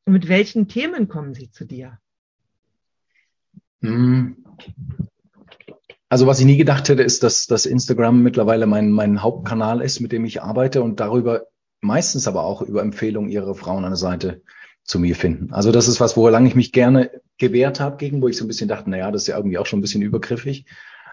[0.06, 1.98] und mit welchen Themen kommen sie zu dir?
[3.82, 4.44] Hm.
[6.10, 10.00] Also was ich nie gedacht hätte, ist, dass, dass Instagram mittlerweile mein, mein Hauptkanal ist,
[10.00, 11.46] mit dem ich arbeite und darüber
[11.82, 14.42] meistens aber auch über Empfehlungen ihrer Frauen an der Seite
[14.84, 15.54] zu mir finden.
[15.54, 18.48] Also das ist was, woran ich mich gerne gewehrt habe, gegen wo ich so ein
[18.48, 20.66] bisschen dachte, naja, das ist ja irgendwie auch schon ein bisschen übergriffig.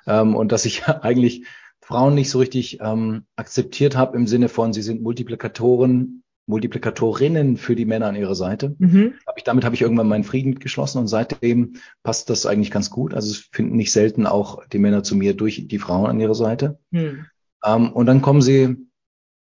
[0.07, 1.45] Ähm, und dass ich eigentlich
[1.81, 7.75] Frauen nicht so richtig ähm, akzeptiert habe im Sinne von, sie sind Multiplikatoren, Multiplikatorinnen für
[7.75, 8.77] die Männer an ihrer Seite.
[8.79, 9.15] Mhm.
[9.27, 12.91] Hab ich, damit habe ich irgendwann meinen Frieden geschlossen und seitdem passt das eigentlich ganz
[12.91, 13.15] gut.
[13.15, 16.35] Also es finden nicht selten auch die Männer zu mir durch die Frauen an ihrer
[16.35, 16.79] Seite.
[16.91, 17.27] Mhm.
[17.65, 18.77] Ähm, und dann kommen sie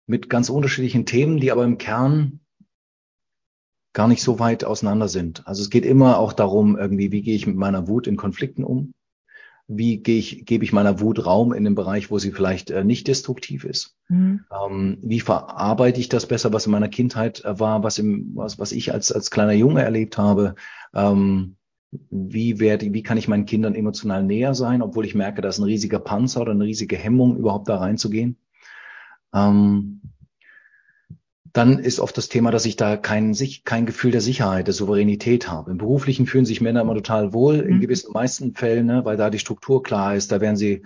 [0.06, 2.40] mit ganz unterschiedlichen Themen, die aber im Kern
[3.92, 5.46] gar nicht so weit auseinander sind.
[5.46, 8.64] Also es geht immer auch darum, irgendwie, wie gehe ich mit meiner Wut in Konflikten
[8.64, 8.92] um?
[9.68, 12.84] Wie gehe ich, gebe ich meiner Wut Raum in dem Bereich, wo sie vielleicht äh,
[12.84, 13.94] nicht destruktiv ist?
[14.08, 14.40] Mhm.
[14.50, 18.58] Ähm, wie verarbeite ich das besser, was in meiner Kindheit äh, war, was, im, was,
[18.58, 20.54] was ich als, als kleiner Junge erlebt habe?
[20.94, 21.56] Ähm,
[22.10, 25.58] wie, werde, wie kann ich meinen Kindern emotional näher sein, obwohl ich merke, da ist
[25.58, 28.38] ein riesiger Panzer oder eine riesige Hemmung, überhaupt da reinzugehen?
[29.34, 30.00] Ähm,
[31.52, 35.48] dann ist oft das Thema, dass ich da kein, kein Gefühl der Sicherheit, der Souveränität
[35.48, 35.70] habe.
[35.70, 37.80] Im Beruflichen fühlen sich Männer immer total wohl, in mhm.
[37.80, 40.32] gewissen meisten Fällen, ne, weil da die Struktur klar ist.
[40.32, 40.82] Da werden sie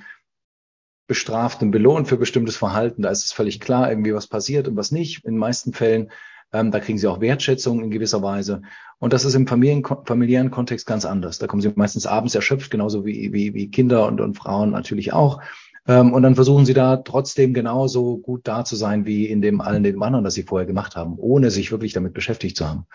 [1.07, 3.03] bestraft und belohnt für bestimmtes Verhalten.
[3.03, 5.25] Da ist es völlig klar, irgendwie was passiert und was nicht.
[5.25, 6.11] In den meisten Fällen,
[6.53, 8.62] ähm, da kriegen sie auch Wertschätzung in gewisser Weise.
[8.98, 11.38] Und das ist im Familien, familiären Kontext ganz anders.
[11.38, 15.12] Da kommen sie meistens abends erschöpft, genauso wie, wie, wie Kinder und, und Frauen natürlich
[15.12, 15.42] auch.
[15.87, 19.61] Ähm, und dann versuchen sie da trotzdem genauso gut da zu sein wie in dem
[19.61, 22.87] allen dem anderen, das sie vorher gemacht haben, ohne sich wirklich damit beschäftigt zu haben.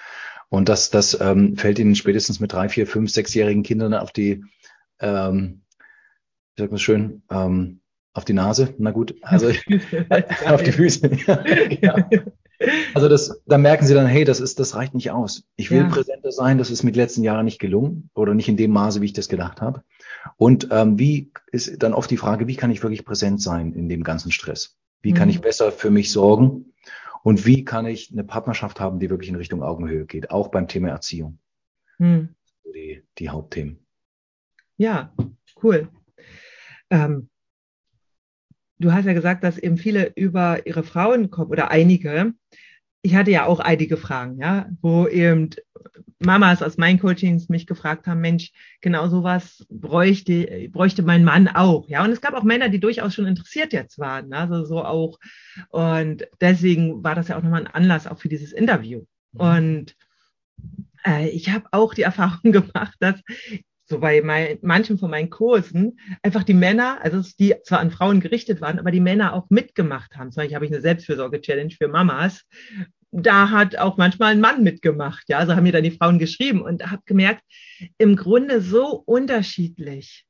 [0.50, 4.44] Und das, das ähm, fällt ihnen spätestens mit drei, vier, fünf, sechsjährigen Kindern auf die,
[5.00, 5.64] ähm,
[6.56, 7.82] wie sagt man schön, ähm,
[8.14, 8.74] auf die Nase.
[8.78, 9.48] Na gut, also
[10.46, 11.12] auf die Füße.
[11.82, 12.10] ja.
[12.94, 15.44] Also das, da merken sie dann, hey, das ist, das reicht nicht aus.
[15.58, 15.90] Ich will ja.
[15.90, 19.06] präsenter sein, das ist mit letzten Jahren nicht gelungen oder nicht in dem Maße, wie
[19.06, 19.84] ich das gedacht habe.
[20.36, 23.90] Und ähm, wie ist dann oft die Frage, wie kann ich wirklich präsent sein in
[23.90, 24.78] dem ganzen Stress?
[25.02, 25.36] Wie kann mhm.
[25.36, 26.74] ich besser für mich sorgen?
[27.24, 30.68] Und wie kann ich eine Partnerschaft haben, die wirklich in Richtung Augenhöhe geht, auch beim
[30.68, 31.40] Thema Erziehung?
[31.98, 32.36] Mhm.
[32.74, 33.80] Die, die Hauptthemen.
[34.78, 35.14] Ja,
[35.64, 35.90] cool.
[36.90, 37.30] Ähm,
[38.80, 42.34] du hast ja gesagt, dass eben viele über ihre Frauen kommen oder einige.
[43.02, 45.50] Ich hatte ja auch einige Fragen, ja, wo eben
[46.20, 48.52] Mamas aus meinen Coachings mich gefragt haben, Mensch,
[48.82, 51.88] genau sowas bräuchte, bräuchte mein Mann auch.
[51.88, 54.34] Ja, und es gab auch Männer, die durchaus schon interessiert jetzt waren.
[54.34, 55.20] Also so auch.
[55.70, 59.04] Und deswegen war das ja auch nochmal ein Anlass auch für dieses Interview.
[59.34, 59.40] Mhm.
[59.40, 59.96] Und
[61.06, 63.22] äh, ich habe auch die Erfahrung gemacht, dass
[63.90, 68.20] so bei mein, manchen von meinen Kursen einfach die Männer, also die zwar an Frauen
[68.20, 70.32] gerichtet waren, aber die Männer auch mitgemacht haben.
[70.32, 72.44] Zum Beispiel habe ich eine Selbstfürsorge-Challenge für Mamas
[73.12, 75.24] da hat auch manchmal ein Mann mitgemacht.
[75.28, 77.44] Ja, also haben mir dann die Frauen geschrieben und habe gemerkt,
[77.98, 80.26] im Grunde so unterschiedlich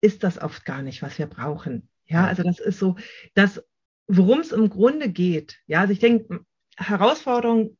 [0.00, 1.88] ist das oft gar nicht, was wir brauchen.
[2.06, 2.96] Ja, also das ist so,
[3.34, 3.62] das,
[4.06, 5.58] worum es im Grunde geht.
[5.66, 6.44] Ja, also ich denke,
[6.76, 7.76] Herausforderungen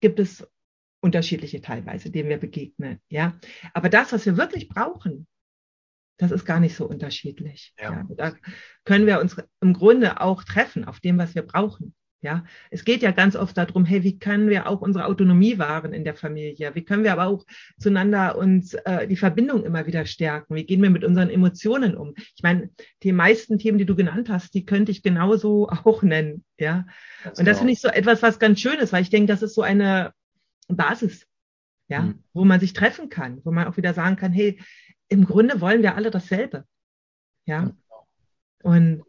[0.00, 0.46] gibt es
[1.00, 3.00] unterschiedliche teilweise, denen wir begegnen.
[3.08, 3.38] Ja,
[3.74, 5.26] aber das, was wir wirklich brauchen,
[6.18, 7.72] das ist gar nicht so unterschiedlich.
[7.78, 7.92] Ja.
[7.92, 8.06] ja.
[8.16, 8.34] da
[8.84, 11.94] können wir uns im Grunde auch treffen auf dem, was wir brauchen.
[12.22, 15.94] Ja, es geht ja ganz oft darum, hey, wie können wir auch unsere Autonomie wahren
[15.94, 16.74] in der Familie?
[16.74, 17.46] Wie können wir aber auch
[17.78, 20.54] zueinander uns äh, die Verbindung immer wieder stärken?
[20.54, 22.12] Wie gehen wir mit unseren Emotionen um?
[22.36, 22.68] Ich meine,
[23.02, 26.44] die meisten Themen, die du genannt hast, die könnte ich genauso auch nennen.
[26.58, 26.86] Ja,
[27.24, 27.58] ganz und das genau.
[27.58, 30.12] finde ich so etwas, was ganz schön ist, weil ich denke, das ist so eine
[30.68, 31.26] Basis,
[31.88, 32.22] ja, mhm.
[32.34, 34.60] wo man sich treffen kann, wo man auch wieder sagen kann, hey,
[35.08, 36.64] im Grunde wollen wir alle dasselbe.
[37.46, 38.06] Ja, genau.
[38.62, 39.04] und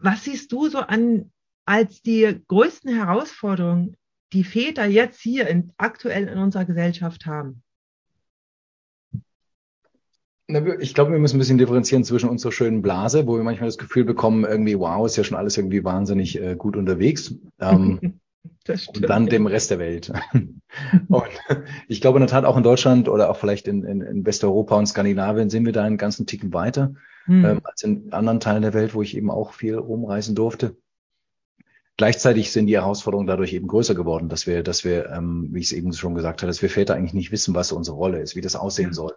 [0.00, 1.30] was siehst du so an
[1.66, 3.96] als die größten Herausforderungen,
[4.32, 7.62] die Väter jetzt hier in, aktuell in unserer Gesellschaft haben?
[10.78, 13.78] Ich glaube, wir müssen ein bisschen differenzieren zwischen unserer schönen Blase, wo wir manchmal das
[13.78, 17.34] Gefühl bekommen, irgendwie, wow, ist ja schon alles irgendwie wahnsinnig äh, gut unterwegs.
[17.58, 18.20] Ähm,
[18.62, 20.12] stimmt, und dann dem Rest der Welt.
[21.08, 21.24] und
[21.88, 24.76] ich glaube in der Tat auch in Deutschland oder auch vielleicht in, in, in Westeuropa
[24.76, 27.44] und Skandinavien sind wir da einen ganzen Ticken weiter hm.
[27.44, 30.76] ähm, als in anderen Teilen der Welt, wo ich eben auch viel rumreisen durfte.
[31.96, 35.66] Gleichzeitig sind die Herausforderungen dadurch eben größer geworden, dass wir, dass wir, ähm, wie ich
[35.66, 38.36] es eben schon gesagt habe, dass wir Väter eigentlich nicht wissen, was unsere Rolle ist,
[38.36, 39.14] wie das aussehen soll,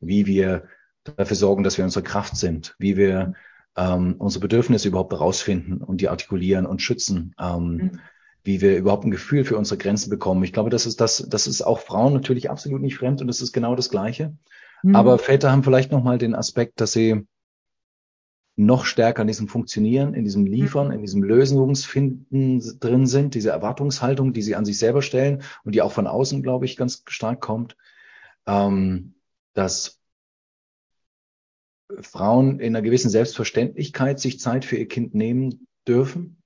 [0.00, 0.64] wie wir
[1.04, 3.34] dafür sorgen, dass wir unsere Kraft sind, wie wir
[3.76, 8.00] ähm, unsere Bedürfnisse überhaupt herausfinden und die artikulieren und schützen, ähm, mhm.
[8.44, 10.42] wie wir überhaupt ein Gefühl für unsere Grenzen bekommen.
[10.42, 13.42] Ich glaube, das ist das, das ist auch Frauen natürlich absolut nicht fremd und das
[13.42, 14.34] ist genau das Gleiche.
[14.82, 14.96] Mhm.
[14.96, 17.26] Aber Väter haben vielleicht nochmal den Aspekt, dass sie
[18.56, 20.94] noch stärker in diesem Funktionieren, in diesem Liefern, mhm.
[20.94, 25.82] in diesem Lösungsfinden drin sind, diese Erwartungshaltung, die sie an sich selber stellen und die
[25.82, 27.76] auch von außen, glaube ich, ganz stark kommt,
[28.46, 29.14] ähm,
[29.54, 30.00] dass
[32.00, 36.42] Frauen in einer gewissen Selbstverständlichkeit sich Zeit für ihr Kind nehmen dürfen.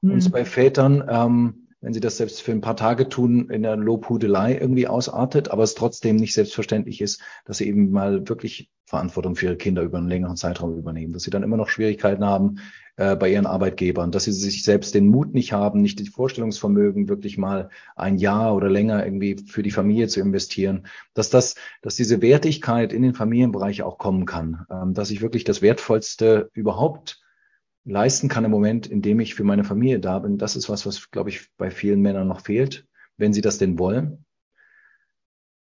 [0.00, 0.12] Mhm.
[0.12, 3.76] Und bei Vätern ähm, wenn sie das selbst für ein paar Tage tun, in der
[3.76, 9.36] Lobhudelei irgendwie ausartet, aber es trotzdem nicht selbstverständlich ist, dass sie eben mal wirklich Verantwortung
[9.36, 12.58] für ihre Kinder über einen längeren Zeitraum übernehmen, dass sie dann immer noch Schwierigkeiten haben
[12.96, 17.08] äh, bei ihren Arbeitgebern, dass sie sich selbst den Mut nicht haben, nicht die Vorstellungsvermögen,
[17.08, 21.94] wirklich mal ein Jahr oder länger irgendwie für die Familie zu investieren, dass das, dass
[21.94, 27.20] diese Wertigkeit in den Familienbereich auch kommen kann, ähm, dass ich wirklich das Wertvollste überhaupt
[27.84, 30.38] leisten kann im Moment, in dem ich für meine Familie da bin.
[30.38, 33.78] Das ist was, was, glaube ich, bei vielen Männern noch fehlt, wenn sie das denn
[33.78, 34.24] wollen.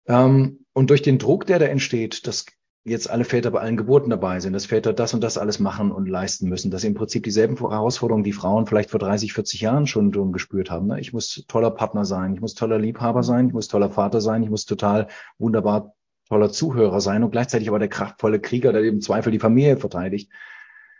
[0.07, 2.47] Ähm, und durch den Druck, der da entsteht, dass
[2.85, 5.93] jetzt alle Väter bei allen Geburten dabei sind, dass Väter das und das alles machen
[5.93, 9.61] und leisten müssen, dass sie im Prinzip dieselben Herausforderungen, die Frauen vielleicht vor 30, 40
[9.61, 10.87] Jahren schon, schon gespürt haben.
[10.87, 11.01] Ne?
[11.01, 14.43] Ich muss toller Partner sein, ich muss toller Liebhaber sein, ich muss toller Vater sein,
[14.43, 15.95] ich muss total wunderbar
[16.29, 20.31] toller Zuhörer sein und gleichzeitig aber der kraftvolle Krieger, der im Zweifel die Familie verteidigt.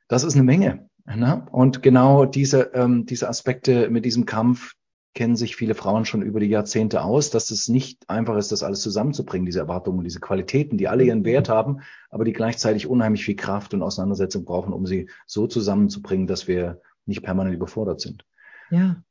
[0.09, 0.89] Das ist eine Menge.
[1.17, 1.47] Na?
[1.51, 4.75] Und genau diese, ähm, diese Aspekte mit diesem Kampf
[5.15, 8.63] kennen sich viele Frauen schon über die Jahrzehnte aus, dass es nicht einfach ist, das
[8.63, 11.81] alles zusammenzubringen, diese Erwartungen, diese Qualitäten, die alle ihren Wert haben,
[12.11, 16.81] aber die gleichzeitig unheimlich viel Kraft und Auseinandersetzung brauchen, um sie so zusammenzubringen, dass wir
[17.05, 18.25] nicht permanent überfordert sind.
[18.71, 19.03] Ja.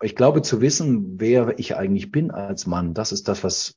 [0.00, 3.76] Ich glaube, zu wissen, wer ich eigentlich bin als Mann, das ist das, was,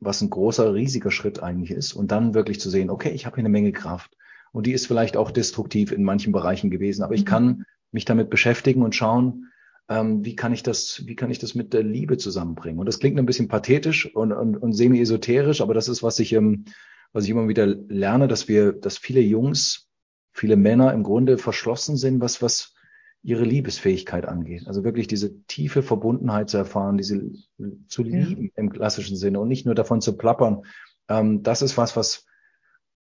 [0.00, 1.94] was ein großer, riesiger Schritt eigentlich ist.
[1.94, 4.17] Und dann wirklich zu sehen, okay, ich habe hier eine Menge Kraft.
[4.52, 7.26] Und die ist vielleicht auch destruktiv in manchen Bereichen gewesen, aber ich mhm.
[7.26, 9.50] kann mich damit beschäftigen und schauen,
[9.88, 12.78] ähm, wie kann ich das, wie kann ich das mit der Liebe zusammenbringen?
[12.78, 16.32] Und das klingt ein bisschen pathetisch und, und, und semi-esoterisch, aber das ist, was ich,
[16.32, 16.66] ähm,
[17.12, 19.88] was ich immer wieder lerne, dass wir, dass viele Jungs,
[20.32, 22.74] viele Männer im Grunde verschlossen sind, was, was
[23.22, 24.66] ihre Liebesfähigkeit angeht.
[24.66, 27.30] Also wirklich diese tiefe Verbundenheit zu erfahren, diese
[27.88, 28.50] zu lieben ja.
[28.56, 30.62] im klassischen Sinne und nicht nur davon zu plappern.
[31.08, 32.26] Ähm, das ist was, was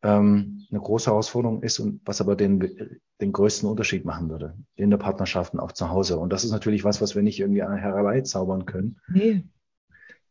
[0.05, 4.91] ähm, eine große Herausforderung ist und was aber den, den größten Unterschied machen würde in
[4.91, 6.19] der Partnerschaft und auch zu Hause.
[6.19, 8.99] Und das ist natürlich was, was wir nicht irgendwie herbeizaubern können.
[9.07, 9.43] Nee.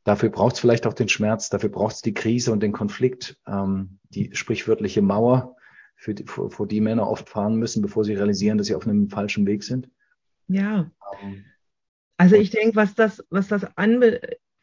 [0.04, 3.40] Dafür braucht es vielleicht auch den Schmerz, dafür braucht es die Krise und den Konflikt,
[3.46, 5.56] ähm, die sprichwörtliche Mauer,
[5.96, 8.86] für die, vor, vor die Männer oft fahren müssen, bevor sie realisieren, dass sie auf
[8.86, 9.88] einem falschen Weg sind.
[10.48, 10.90] Ja.
[11.22, 11.44] Ähm,
[12.16, 14.20] also ich denke, was das, was das anbe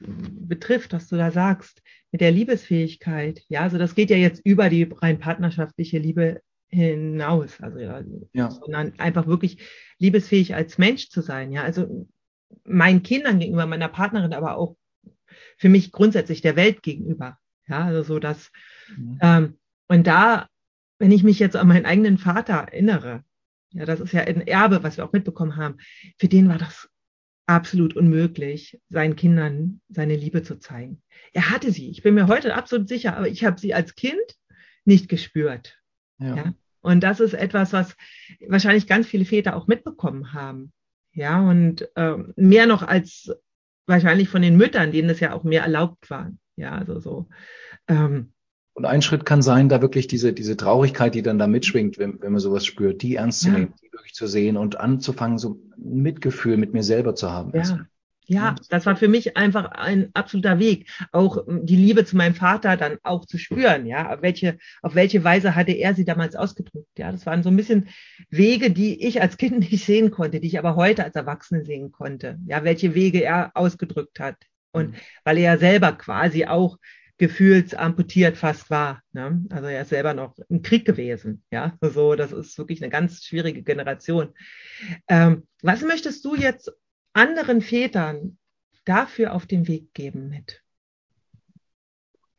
[0.08, 1.82] betrifft, was du da sagst,
[2.12, 3.42] mit der Liebesfähigkeit.
[3.48, 8.02] Ja, also das geht ja jetzt über die rein partnerschaftliche Liebe hinaus, also ja,
[8.34, 8.50] ja.
[8.50, 9.60] sondern einfach wirklich
[9.98, 11.52] liebesfähig als Mensch zu sein.
[11.52, 12.08] Ja, also
[12.64, 14.76] meinen Kindern gegenüber, meiner Partnerin, aber auch
[15.58, 17.38] für mich grundsätzlich der Welt gegenüber.
[17.68, 18.52] Ja, also so dass
[18.96, 19.20] mhm.
[19.22, 20.48] ähm, und da,
[21.00, 23.24] wenn ich mich jetzt an meinen eigenen Vater erinnere,
[23.74, 25.78] ja, das ist ja ein Erbe, was wir auch mitbekommen haben.
[26.18, 26.90] Für den war das
[27.56, 31.02] absolut unmöglich, seinen Kindern seine Liebe zu zeigen.
[31.34, 34.38] Er hatte sie, ich bin mir heute absolut sicher, aber ich habe sie als Kind
[34.86, 35.78] nicht gespürt.
[36.18, 36.36] Ja.
[36.36, 36.54] ja.
[36.82, 37.96] Und das ist etwas, was
[38.48, 40.72] wahrscheinlich ganz viele Väter auch mitbekommen haben.
[41.14, 43.30] Ja, und äh, mehr noch als
[43.86, 46.32] wahrscheinlich von den Müttern, denen es ja auch mehr erlaubt war.
[46.56, 47.28] Ja, also so.
[47.88, 48.34] Ähm,
[48.74, 52.22] und ein Schritt kann sein, da wirklich diese, diese Traurigkeit, die dann da mitschwingt, wenn,
[52.22, 53.54] wenn man sowas spürt, die ernst zu ja.
[53.56, 57.52] nehmen, die wirklich zu sehen und anzufangen, so ein Mitgefühl mit mir selber zu haben.
[57.54, 57.86] Ja.
[58.28, 60.90] Ja, das war für mich einfach ein absoluter Weg.
[61.12, 64.14] Auch ähm, die Liebe zu meinem Vater dann auch zu spüren, ja.
[64.14, 66.88] Auf welche, auf welche Weise hatte er sie damals ausgedrückt?
[66.98, 67.90] Ja, das waren so ein bisschen
[68.30, 71.92] Wege, die ich als Kind nicht sehen konnte, die ich aber heute als Erwachsene sehen
[71.92, 72.40] konnte.
[72.48, 74.38] Ja, welche Wege er ausgedrückt hat.
[74.72, 74.96] Und mhm.
[75.26, 76.78] weil er ja selber quasi auch
[77.22, 79.04] gefühlsamputiert fast war.
[79.14, 79.46] Ne?
[79.52, 81.44] Also er ist selber noch im Krieg gewesen.
[81.52, 84.34] Ja, so, das ist wirklich eine ganz schwierige Generation.
[85.08, 86.72] Ähm, was möchtest du jetzt
[87.14, 88.40] anderen Vätern
[88.86, 90.64] dafür auf den Weg geben mit?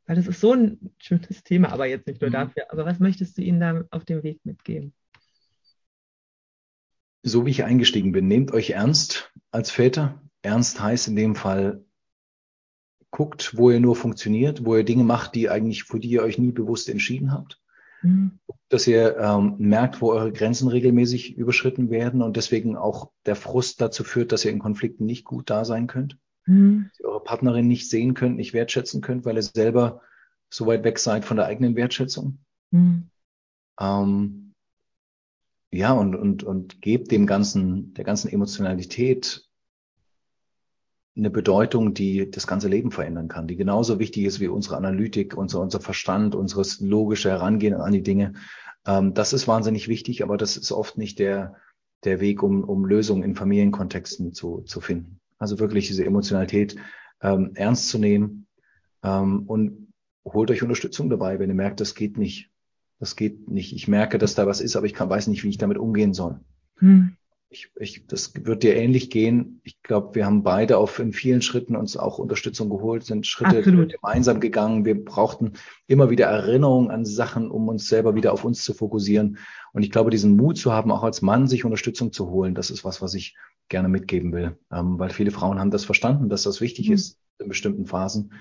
[0.06, 2.34] Weil das ist so ein schönes Thema, aber jetzt nicht nur mhm.
[2.34, 2.64] dafür.
[2.72, 4.92] Aber was möchtest du ihnen da auf dem Weg mitgeben?
[7.22, 10.20] So wie ich eingestiegen bin, nehmt euch ernst als Väter.
[10.42, 11.84] Ernst heißt in dem Fall,
[13.12, 16.38] guckt, wo ihr nur funktioniert, wo ihr Dinge macht, die eigentlich, für die ihr euch
[16.38, 17.60] nie bewusst entschieden habt.
[18.00, 18.38] Mhm.
[18.68, 23.80] Dass ihr ähm, merkt, wo eure Grenzen regelmäßig überschritten werden und deswegen auch der Frust
[23.80, 26.18] dazu führt, dass ihr in Konflikten nicht gut da sein könnt.
[26.46, 26.86] Mhm.
[26.88, 30.00] Dass ihr eure Partnerin nicht sehen könnt, nicht wertschätzen könnt, weil ihr selber
[30.50, 32.38] so weit weg seid von der eigenen Wertschätzung.
[32.70, 33.10] Mhm.
[33.78, 34.54] Ähm,
[35.70, 39.46] ja, und, und, und gebt dem ganzen, der ganzen Emotionalität
[41.16, 45.36] eine Bedeutung, die das ganze Leben verändern kann, die genauso wichtig ist wie unsere Analytik,
[45.36, 48.34] unser, unser Verstand, unseres logische Herangehen an die Dinge.
[48.86, 51.56] Ähm, das ist wahnsinnig wichtig, aber das ist oft nicht der,
[52.04, 55.20] der Weg, um, um Lösungen in Familienkontexten zu, zu finden.
[55.38, 56.76] Also wirklich diese Emotionalität
[57.20, 58.46] ähm, ernst zu nehmen
[59.02, 59.92] ähm, und
[60.24, 62.50] holt euch Unterstützung dabei, wenn ihr merkt, das geht nicht.
[62.98, 63.74] Das geht nicht.
[63.74, 66.14] Ich merke, dass da was ist, aber ich kann, weiß nicht, wie ich damit umgehen
[66.14, 66.40] soll.
[66.78, 67.16] Hm
[67.53, 69.61] ich, ich, das wird dir ähnlich gehen.
[69.62, 73.59] Ich glaube, wir haben beide auf in vielen Schritten uns auch Unterstützung geholt, sind Schritte
[73.59, 73.92] Absolut.
[73.92, 74.84] gemeinsam gegangen.
[74.84, 75.53] Wir brauchten
[75.86, 79.38] immer wieder Erinnerungen an Sachen, um uns selber wieder auf uns zu fokussieren.
[79.72, 82.70] Und ich glaube, diesen Mut zu haben, auch als Mann sich Unterstützung zu holen, das
[82.70, 83.36] ist was, was ich
[83.68, 84.59] gerne mitgeben will.
[84.72, 86.94] Ähm, weil viele Frauen haben das verstanden, dass das wichtig mhm.
[86.94, 88.32] ist in bestimmten Phasen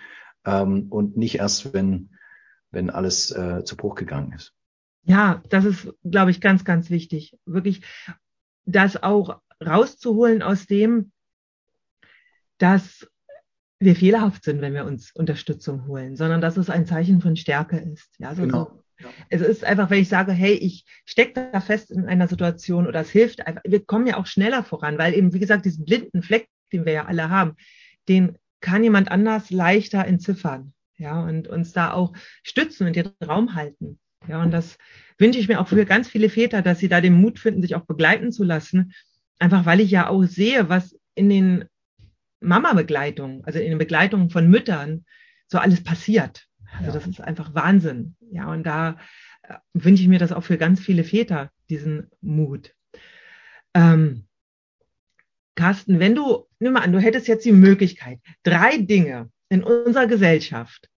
[0.45, 2.11] ähm, und nicht erst, wenn,
[2.71, 4.53] wenn alles äh, zu Bruch gegangen ist.
[5.03, 7.37] Ja, das ist, glaube ich, ganz, ganz wichtig.
[7.45, 7.81] Wirklich
[8.65, 11.11] das auch rauszuholen aus dem,
[12.57, 13.07] dass
[13.79, 17.77] wir fehlerhaft sind, wenn wir uns Unterstützung holen, sondern dass es ein Zeichen von Stärke
[17.77, 18.13] ist.
[18.19, 18.83] Ja, so, genau.
[18.99, 19.09] So.
[19.29, 23.01] Es ist einfach, wenn ich sage, hey, ich stecke da fest in einer Situation oder
[23.01, 26.21] es hilft einfach, wir kommen ja auch schneller voran, weil eben, wie gesagt, diesen blinden
[26.21, 27.55] Fleck, den wir ja alle haben,
[28.07, 33.55] den kann jemand anders leichter entziffern, ja, und uns da auch stützen und den Raum
[33.55, 33.99] halten.
[34.27, 34.77] Ja, und das
[35.17, 37.75] wünsche ich mir auch für ganz viele Väter, dass sie da den Mut finden, sich
[37.75, 38.93] auch begleiten zu lassen.
[39.39, 41.65] Einfach weil ich ja auch sehe, was in den
[42.39, 45.05] Mama-Begleitungen, also in den Begleitungen von Müttern,
[45.47, 46.47] so alles passiert.
[46.73, 46.93] Also ja.
[46.93, 48.15] das ist einfach Wahnsinn.
[48.31, 48.97] Ja, und da
[49.43, 52.73] äh, wünsche ich mir das auch für ganz viele Väter, diesen Mut.
[53.73, 54.25] Ähm,
[55.55, 60.07] Carsten, wenn du, nimm mal an, du hättest jetzt die Möglichkeit, drei Dinge in unserer
[60.07, 60.90] Gesellschaft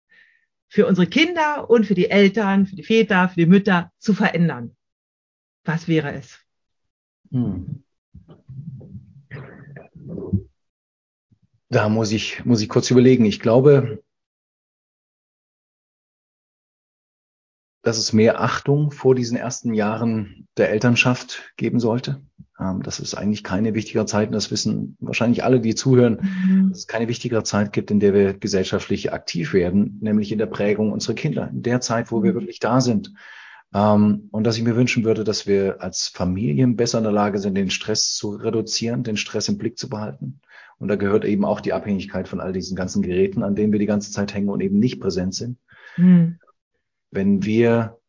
[0.74, 4.76] für unsere Kinder und für die Eltern, für die Väter, für die Mütter zu verändern.
[5.66, 6.40] Was wäre es?
[7.30, 7.84] Hm.
[11.70, 13.24] Da muss ich, muss ich kurz überlegen.
[13.26, 14.04] Ich glaube,
[17.84, 22.22] dass es mehr Achtung vor diesen ersten Jahren der Elternschaft geben sollte.
[22.60, 26.70] Ähm, das ist eigentlich keine wichtigere Zeit, und das wissen wahrscheinlich alle, die zuhören, mhm.
[26.70, 30.46] dass es keine wichtigere Zeit gibt, in der wir gesellschaftlich aktiv werden, nämlich in der
[30.46, 32.36] Prägung unserer Kinder, in der Zeit, wo wir mhm.
[32.36, 33.14] wirklich da sind.
[33.74, 37.40] Ähm, und dass ich mir wünschen würde, dass wir als Familien besser in der Lage
[37.40, 40.40] sind, den Stress zu reduzieren, den Stress im Blick zu behalten.
[40.80, 43.80] Und da gehört eben auch die Abhängigkeit von all diesen ganzen Geräten, an denen wir
[43.80, 45.58] die ganze Zeit hängen und eben nicht präsent sind.
[45.98, 46.40] Mhm
[47.14, 48.00] wenn wir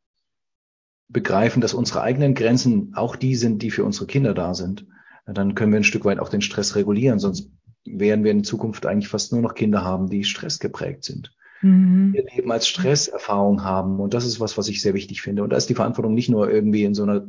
[1.08, 4.86] begreifen, dass unsere eigenen Grenzen auch die sind, die für unsere Kinder da sind,
[5.26, 7.18] dann können wir ein Stück weit auch den Stress regulieren.
[7.18, 7.50] Sonst
[7.84, 11.34] werden wir in Zukunft eigentlich fast nur noch Kinder haben, die stressgeprägt sind.
[11.62, 12.14] Mhm.
[12.14, 14.00] Ihr Leben als Stresserfahrung haben.
[14.00, 15.42] Und das ist was, was ich sehr wichtig finde.
[15.42, 17.26] Und da ist die Verantwortung nicht nur irgendwie in so einer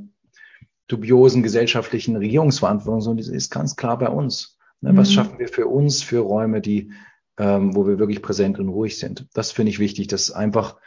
[0.87, 4.57] dubiosen gesellschaftlichen Regierungsverantwortung, sondern die ist ganz klar bei uns.
[4.81, 5.13] Ne, was mhm.
[5.13, 6.91] schaffen wir für uns, für Räume, die,
[7.37, 9.27] ähm, wo wir wirklich präsent und ruhig sind?
[9.33, 10.77] Das finde ich wichtig, dass einfach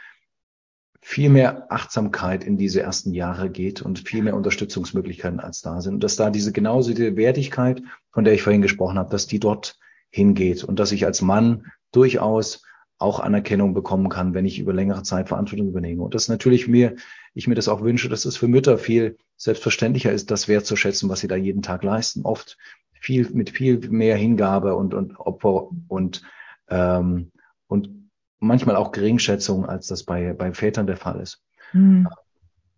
[1.09, 5.95] viel mehr Achtsamkeit in diese ersten Jahre geht und viel mehr Unterstützungsmöglichkeiten als da sind.
[5.95, 7.81] Und dass da diese genauso die Wertigkeit,
[8.11, 9.79] von der ich vorhin gesprochen habe, dass die dort
[10.11, 12.61] hingeht und dass ich als Mann durchaus
[12.99, 16.03] auch Anerkennung bekommen kann, wenn ich über längere Zeit Verantwortung übernehme.
[16.03, 16.95] Und dass natürlich mir,
[17.33, 21.21] ich mir das auch wünsche, dass es für Mütter viel selbstverständlicher ist, das wertzuschätzen, was
[21.21, 22.21] sie da jeden Tag leisten.
[22.21, 22.55] Oft
[23.01, 26.21] viel, mit viel mehr Hingabe und, und Opfer und,
[26.69, 27.31] ähm,
[27.65, 28.08] und
[28.39, 31.43] manchmal auch Geringschätzung, als das bei, bei Vätern der Fall ist.
[31.73, 32.07] Mhm.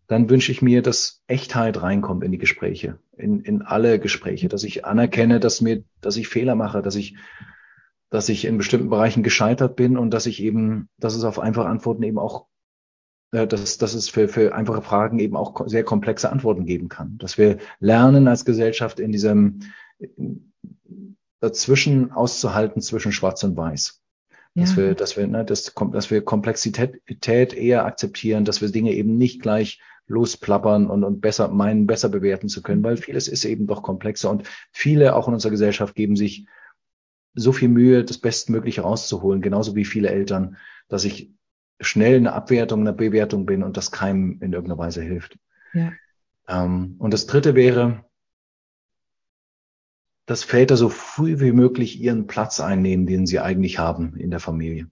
[0.08, 4.64] Dann wünsche ich mir, dass Echtheit reinkommt in die Gespräche, in, in alle Gespräche, dass
[4.64, 7.16] ich anerkenne, dass mir, dass ich Fehler mache, dass ich,
[8.10, 11.68] dass ich in bestimmten Bereichen gescheitert bin und dass ich eben, dass es auf einfache
[11.68, 12.48] Antworten eben auch,
[13.32, 17.18] äh, dass, dass es für, für einfache Fragen eben auch sehr komplexe Antworten geben kann.
[17.18, 19.62] Dass wir lernen als Gesellschaft in diesem
[21.40, 24.01] dazwischen auszuhalten zwischen Schwarz und Weiß.
[24.56, 24.78] Dass ja.
[24.78, 29.42] wir, dass wir, ne, das, dass wir Komplexität eher akzeptieren, dass wir Dinge eben nicht
[29.42, 33.82] gleich losplappern und, und besser meinen, besser bewerten zu können, weil vieles ist eben doch
[33.82, 36.46] komplexer und viele auch in unserer Gesellschaft geben sich
[37.34, 40.58] so viel Mühe, das Bestmögliche rauszuholen, genauso wie viele Eltern,
[40.90, 41.32] dass ich
[41.80, 45.40] schnell eine Abwertung, eine Bewertung bin und das keinem in irgendeiner Weise hilft.
[45.74, 45.94] Ja.
[46.48, 48.06] Ähm, und das dritte wäre,
[50.32, 54.40] dass Väter so früh wie möglich ihren Platz einnehmen, den sie eigentlich haben in der
[54.40, 54.88] Familie.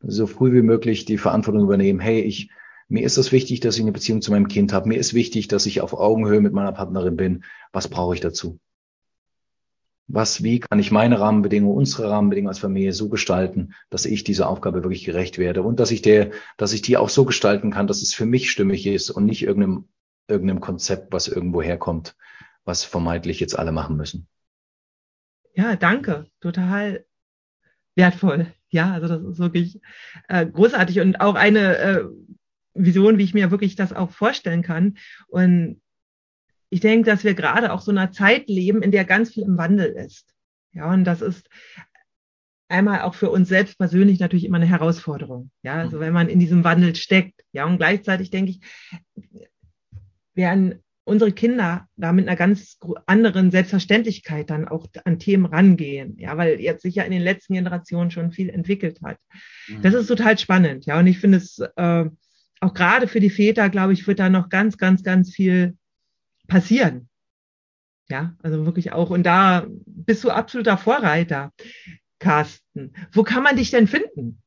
[0.00, 2.00] So früh wie möglich die Verantwortung übernehmen.
[2.00, 2.50] Hey, ich,
[2.88, 4.88] mir ist es wichtig, dass ich eine Beziehung zu meinem Kind habe.
[4.88, 7.44] Mir ist wichtig, dass ich auf Augenhöhe mit meiner Partnerin bin.
[7.70, 8.58] Was brauche ich dazu?
[10.08, 14.48] Was, wie kann ich meine Rahmenbedingungen, unsere Rahmenbedingungen als Familie so gestalten, dass ich dieser
[14.48, 17.86] Aufgabe wirklich gerecht werde und dass ich der, dass ich die auch so gestalten kann,
[17.86, 19.84] dass es für mich stimmig ist und nicht irgendeinem,
[20.26, 22.16] irgendeinem Konzept, was irgendwo herkommt,
[22.64, 24.26] was vermeintlich jetzt alle machen müssen.
[25.60, 26.26] Ja, danke.
[26.40, 27.04] Total
[27.94, 28.46] wertvoll.
[28.70, 29.78] Ja, also das ist wirklich
[30.28, 32.04] äh, großartig und auch eine äh,
[32.72, 34.96] Vision, wie ich mir wirklich das auch vorstellen kann.
[35.28, 35.82] Und
[36.70, 39.58] ich denke, dass wir gerade auch so einer Zeit leben, in der ganz viel im
[39.58, 40.34] Wandel ist.
[40.72, 41.50] Ja, und das ist
[42.68, 45.50] einmal auch für uns selbst persönlich natürlich immer eine Herausforderung.
[45.62, 47.44] Ja, also wenn man in diesem Wandel steckt.
[47.52, 48.60] Ja, und gleichzeitig denke ich,
[50.32, 56.36] werden unsere Kinder da mit einer ganz anderen Selbstverständlichkeit dann auch an Themen rangehen, ja,
[56.36, 59.18] weil jetzt sich ja in den letzten Generationen schon viel entwickelt hat.
[59.68, 59.82] Mhm.
[59.82, 62.04] Das ist total spannend, ja, und ich finde es äh,
[62.60, 65.76] auch gerade für die Väter, glaube ich, wird da noch ganz, ganz, ganz viel
[66.46, 67.08] passieren.
[68.08, 71.52] Ja, also wirklich auch, und da bist du absoluter Vorreiter,
[72.18, 72.92] Carsten.
[73.12, 74.42] Wo kann man dich denn finden?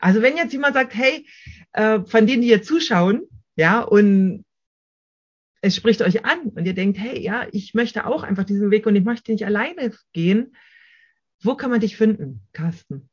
[0.00, 1.26] Also wenn jetzt jemand sagt, hey,
[1.72, 3.22] äh, von denen, die hier zuschauen,
[3.56, 4.44] ja, und
[5.64, 8.86] es spricht euch an und ihr denkt, hey, ja, ich möchte auch einfach diesen Weg
[8.86, 10.54] und ich möchte nicht alleine gehen.
[11.42, 13.08] Wo kann man dich finden, Carsten?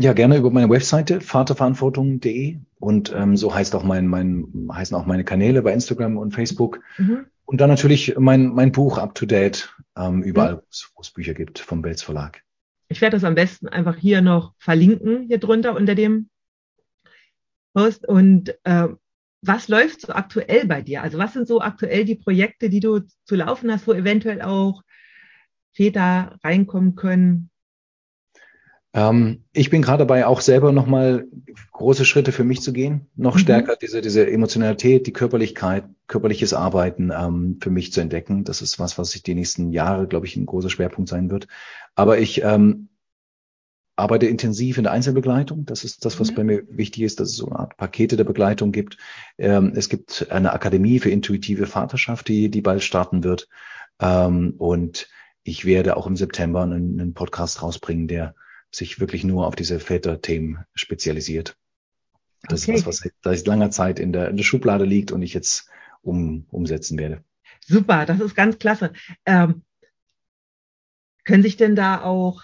[0.00, 5.06] Ja, gerne über meine Webseite vaterverantwortung.de und ähm, so heißt auch mein, mein, heißen auch
[5.06, 6.80] meine Kanäle bei Instagram und Facebook.
[6.98, 7.26] Mhm.
[7.44, 10.60] Und dann natürlich mein, mein Buch Up to Date, ähm, überall, mhm.
[10.96, 12.42] wo es Bücher gibt, vom Belz Verlag.
[12.88, 16.28] Ich werde das am besten einfach hier noch verlinken, hier drunter unter dem
[17.74, 18.08] Post.
[18.08, 18.88] Und äh,
[19.46, 21.02] was läuft so aktuell bei dir?
[21.02, 24.82] Also was sind so aktuell die Projekte, die du zu laufen hast, wo eventuell auch
[25.72, 27.50] Väter reinkommen können?
[28.94, 31.26] Ähm, ich bin gerade dabei, auch selber nochmal
[31.72, 33.40] große Schritte für mich zu gehen, noch mhm.
[33.40, 38.44] stärker diese, diese Emotionalität, die Körperlichkeit, körperliches Arbeiten ähm, für mich zu entdecken.
[38.44, 41.48] Das ist was, was ich die nächsten Jahre, glaube ich, ein großer Schwerpunkt sein wird.
[41.96, 42.88] Aber ich ähm,
[43.96, 45.66] arbeite intensiv in der Einzelbegleitung.
[45.66, 46.34] Das ist das, was mhm.
[46.34, 48.96] bei mir wichtig ist, dass es so eine Art Pakete der Begleitung gibt.
[49.38, 53.48] Ähm, es gibt eine Akademie für intuitive Vaterschaft, die, die bald starten wird.
[54.00, 55.08] Ähm, und
[55.44, 58.34] ich werde auch im September einen, einen Podcast rausbringen, der
[58.70, 61.56] sich wirklich nur auf diese Väter-Themen spezialisiert.
[62.48, 62.74] Das okay.
[62.74, 65.68] ist was, was seit langer Zeit in der, in der Schublade liegt und ich jetzt
[66.02, 67.22] um, umsetzen werde.
[67.60, 68.92] Super, das ist ganz klasse.
[69.24, 69.62] Ähm,
[71.24, 72.42] können sich denn da auch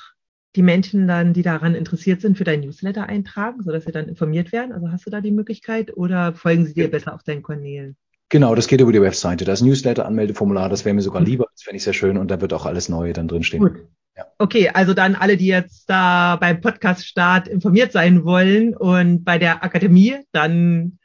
[0.57, 4.53] die Menschen dann, die daran interessiert sind, für dein Newsletter eintragen, sodass sie dann informiert
[4.53, 4.73] werden?
[4.73, 6.91] Also hast du da die Möglichkeit oder folgen sie dir ja.
[6.91, 7.97] besser auf deinen Kanälen?
[8.29, 9.45] Genau, das geht über die Webseite.
[9.45, 12.31] Da ist ein Newsletter-Anmeldeformular, das wäre mir sogar lieber, das fände ich sehr schön und
[12.31, 13.63] da wird auch alles Neue dann drinstehen.
[13.63, 13.87] Gut.
[14.17, 14.27] Ja.
[14.39, 19.65] Okay, also dann alle, die jetzt da beim Podcast-Start informiert sein wollen und bei der
[19.65, 20.99] Akademie, dann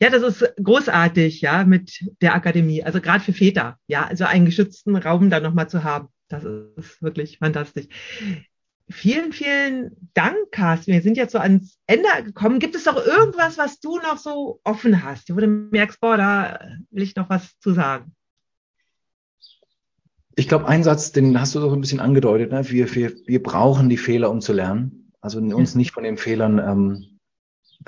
[0.00, 2.84] ja, das ist großartig, ja, mit der Akademie.
[2.84, 6.08] Also gerade für Väter, ja, also einen geschützten Raum da nochmal zu haben.
[6.28, 7.86] Das ist wirklich fantastisch.
[8.90, 10.92] Vielen, vielen Dank, Carsten.
[10.92, 12.58] Wir sind jetzt so ans Ende gekommen.
[12.58, 16.58] Gibt es noch irgendwas, was du noch so offen hast, wo du merkst, boah, da
[16.90, 18.14] will ich noch was zu sagen?
[20.36, 22.50] Ich glaube, ein Satz, den hast du so ein bisschen angedeutet.
[22.50, 22.70] Ne?
[22.70, 25.12] Wir, wir, wir brauchen die Fehler, um zu lernen.
[25.20, 27.17] Also uns nicht von den Fehlern ähm,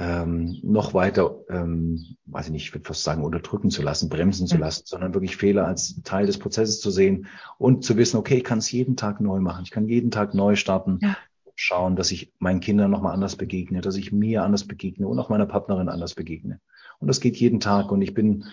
[0.01, 4.47] ähm, noch weiter, ähm, weiß ich nicht, ich würde fast sagen, unterdrücken zu lassen, bremsen
[4.47, 7.27] zu lassen, sondern wirklich Fehler als Teil des Prozesses zu sehen
[7.59, 9.65] und zu wissen, okay, ich kann es jeden Tag neu machen.
[9.65, 11.01] Ich kann jeden Tag neu starten.
[11.03, 11.17] Ja.
[11.55, 15.29] Schauen, dass ich meinen Kindern nochmal anders begegne, dass ich mir anders begegne und auch
[15.29, 16.61] meiner Partnerin anders begegne.
[16.99, 17.93] Und das geht jeden Tag.
[17.93, 18.47] Und ich bin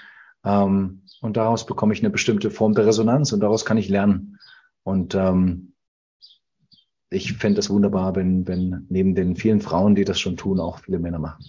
[0.43, 4.38] ähm, und daraus bekomme ich eine bestimmte Form der Resonanz und daraus kann ich lernen.
[4.84, 5.74] Und ähm,
[7.10, 10.80] ich fände es wunderbar, wenn, wenn neben den vielen Frauen, die das schon tun, auch
[10.80, 11.45] viele Männer machen.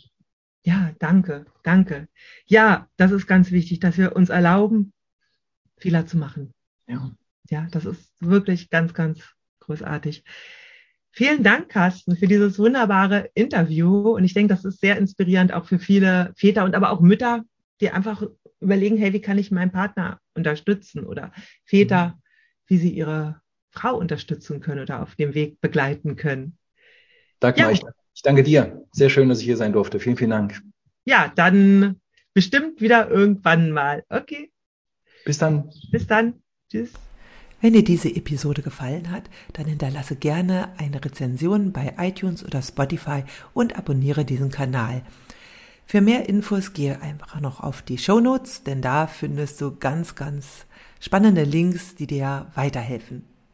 [0.62, 2.08] Ja, danke, danke.
[2.46, 4.92] Ja, das ist ganz wichtig, dass wir uns erlauben,
[5.78, 6.52] Fehler zu machen.
[6.86, 7.12] Ja.
[7.50, 9.22] Ja, das ist wirklich ganz, ganz
[9.60, 10.24] großartig.
[11.12, 14.10] Vielen Dank, Carsten, für dieses wunderbare Interview.
[14.10, 17.44] Und ich denke, das ist sehr inspirierend auch für viele Väter und aber auch Mütter,
[17.80, 18.22] die einfach
[18.60, 21.32] überlegen, hey, wie kann ich meinen Partner unterstützen oder
[21.64, 22.22] Väter, mhm.
[22.66, 23.40] wie sie ihre
[23.78, 26.58] Frau unterstützen können oder auf dem Weg begleiten können.
[27.40, 27.72] Dagmar, ja.
[27.72, 27.82] ich,
[28.14, 28.84] ich danke dir.
[28.92, 30.00] Sehr schön, dass ich hier sein durfte.
[30.00, 30.60] Vielen, vielen Dank.
[31.04, 32.00] Ja, dann
[32.34, 34.04] bestimmt wieder irgendwann mal.
[34.08, 34.50] Okay.
[35.24, 35.70] Bis dann.
[35.90, 36.34] Bis dann.
[36.70, 36.92] Tschüss.
[37.60, 43.24] Wenn dir diese Episode gefallen hat, dann hinterlasse gerne eine Rezension bei iTunes oder Spotify
[43.52, 45.02] und abonniere diesen Kanal.
[45.84, 50.14] Für mehr Infos gehe einfach noch auf die Show Notes, denn da findest du ganz,
[50.14, 50.66] ganz
[51.00, 53.24] spannende Links, die dir weiterhelfen.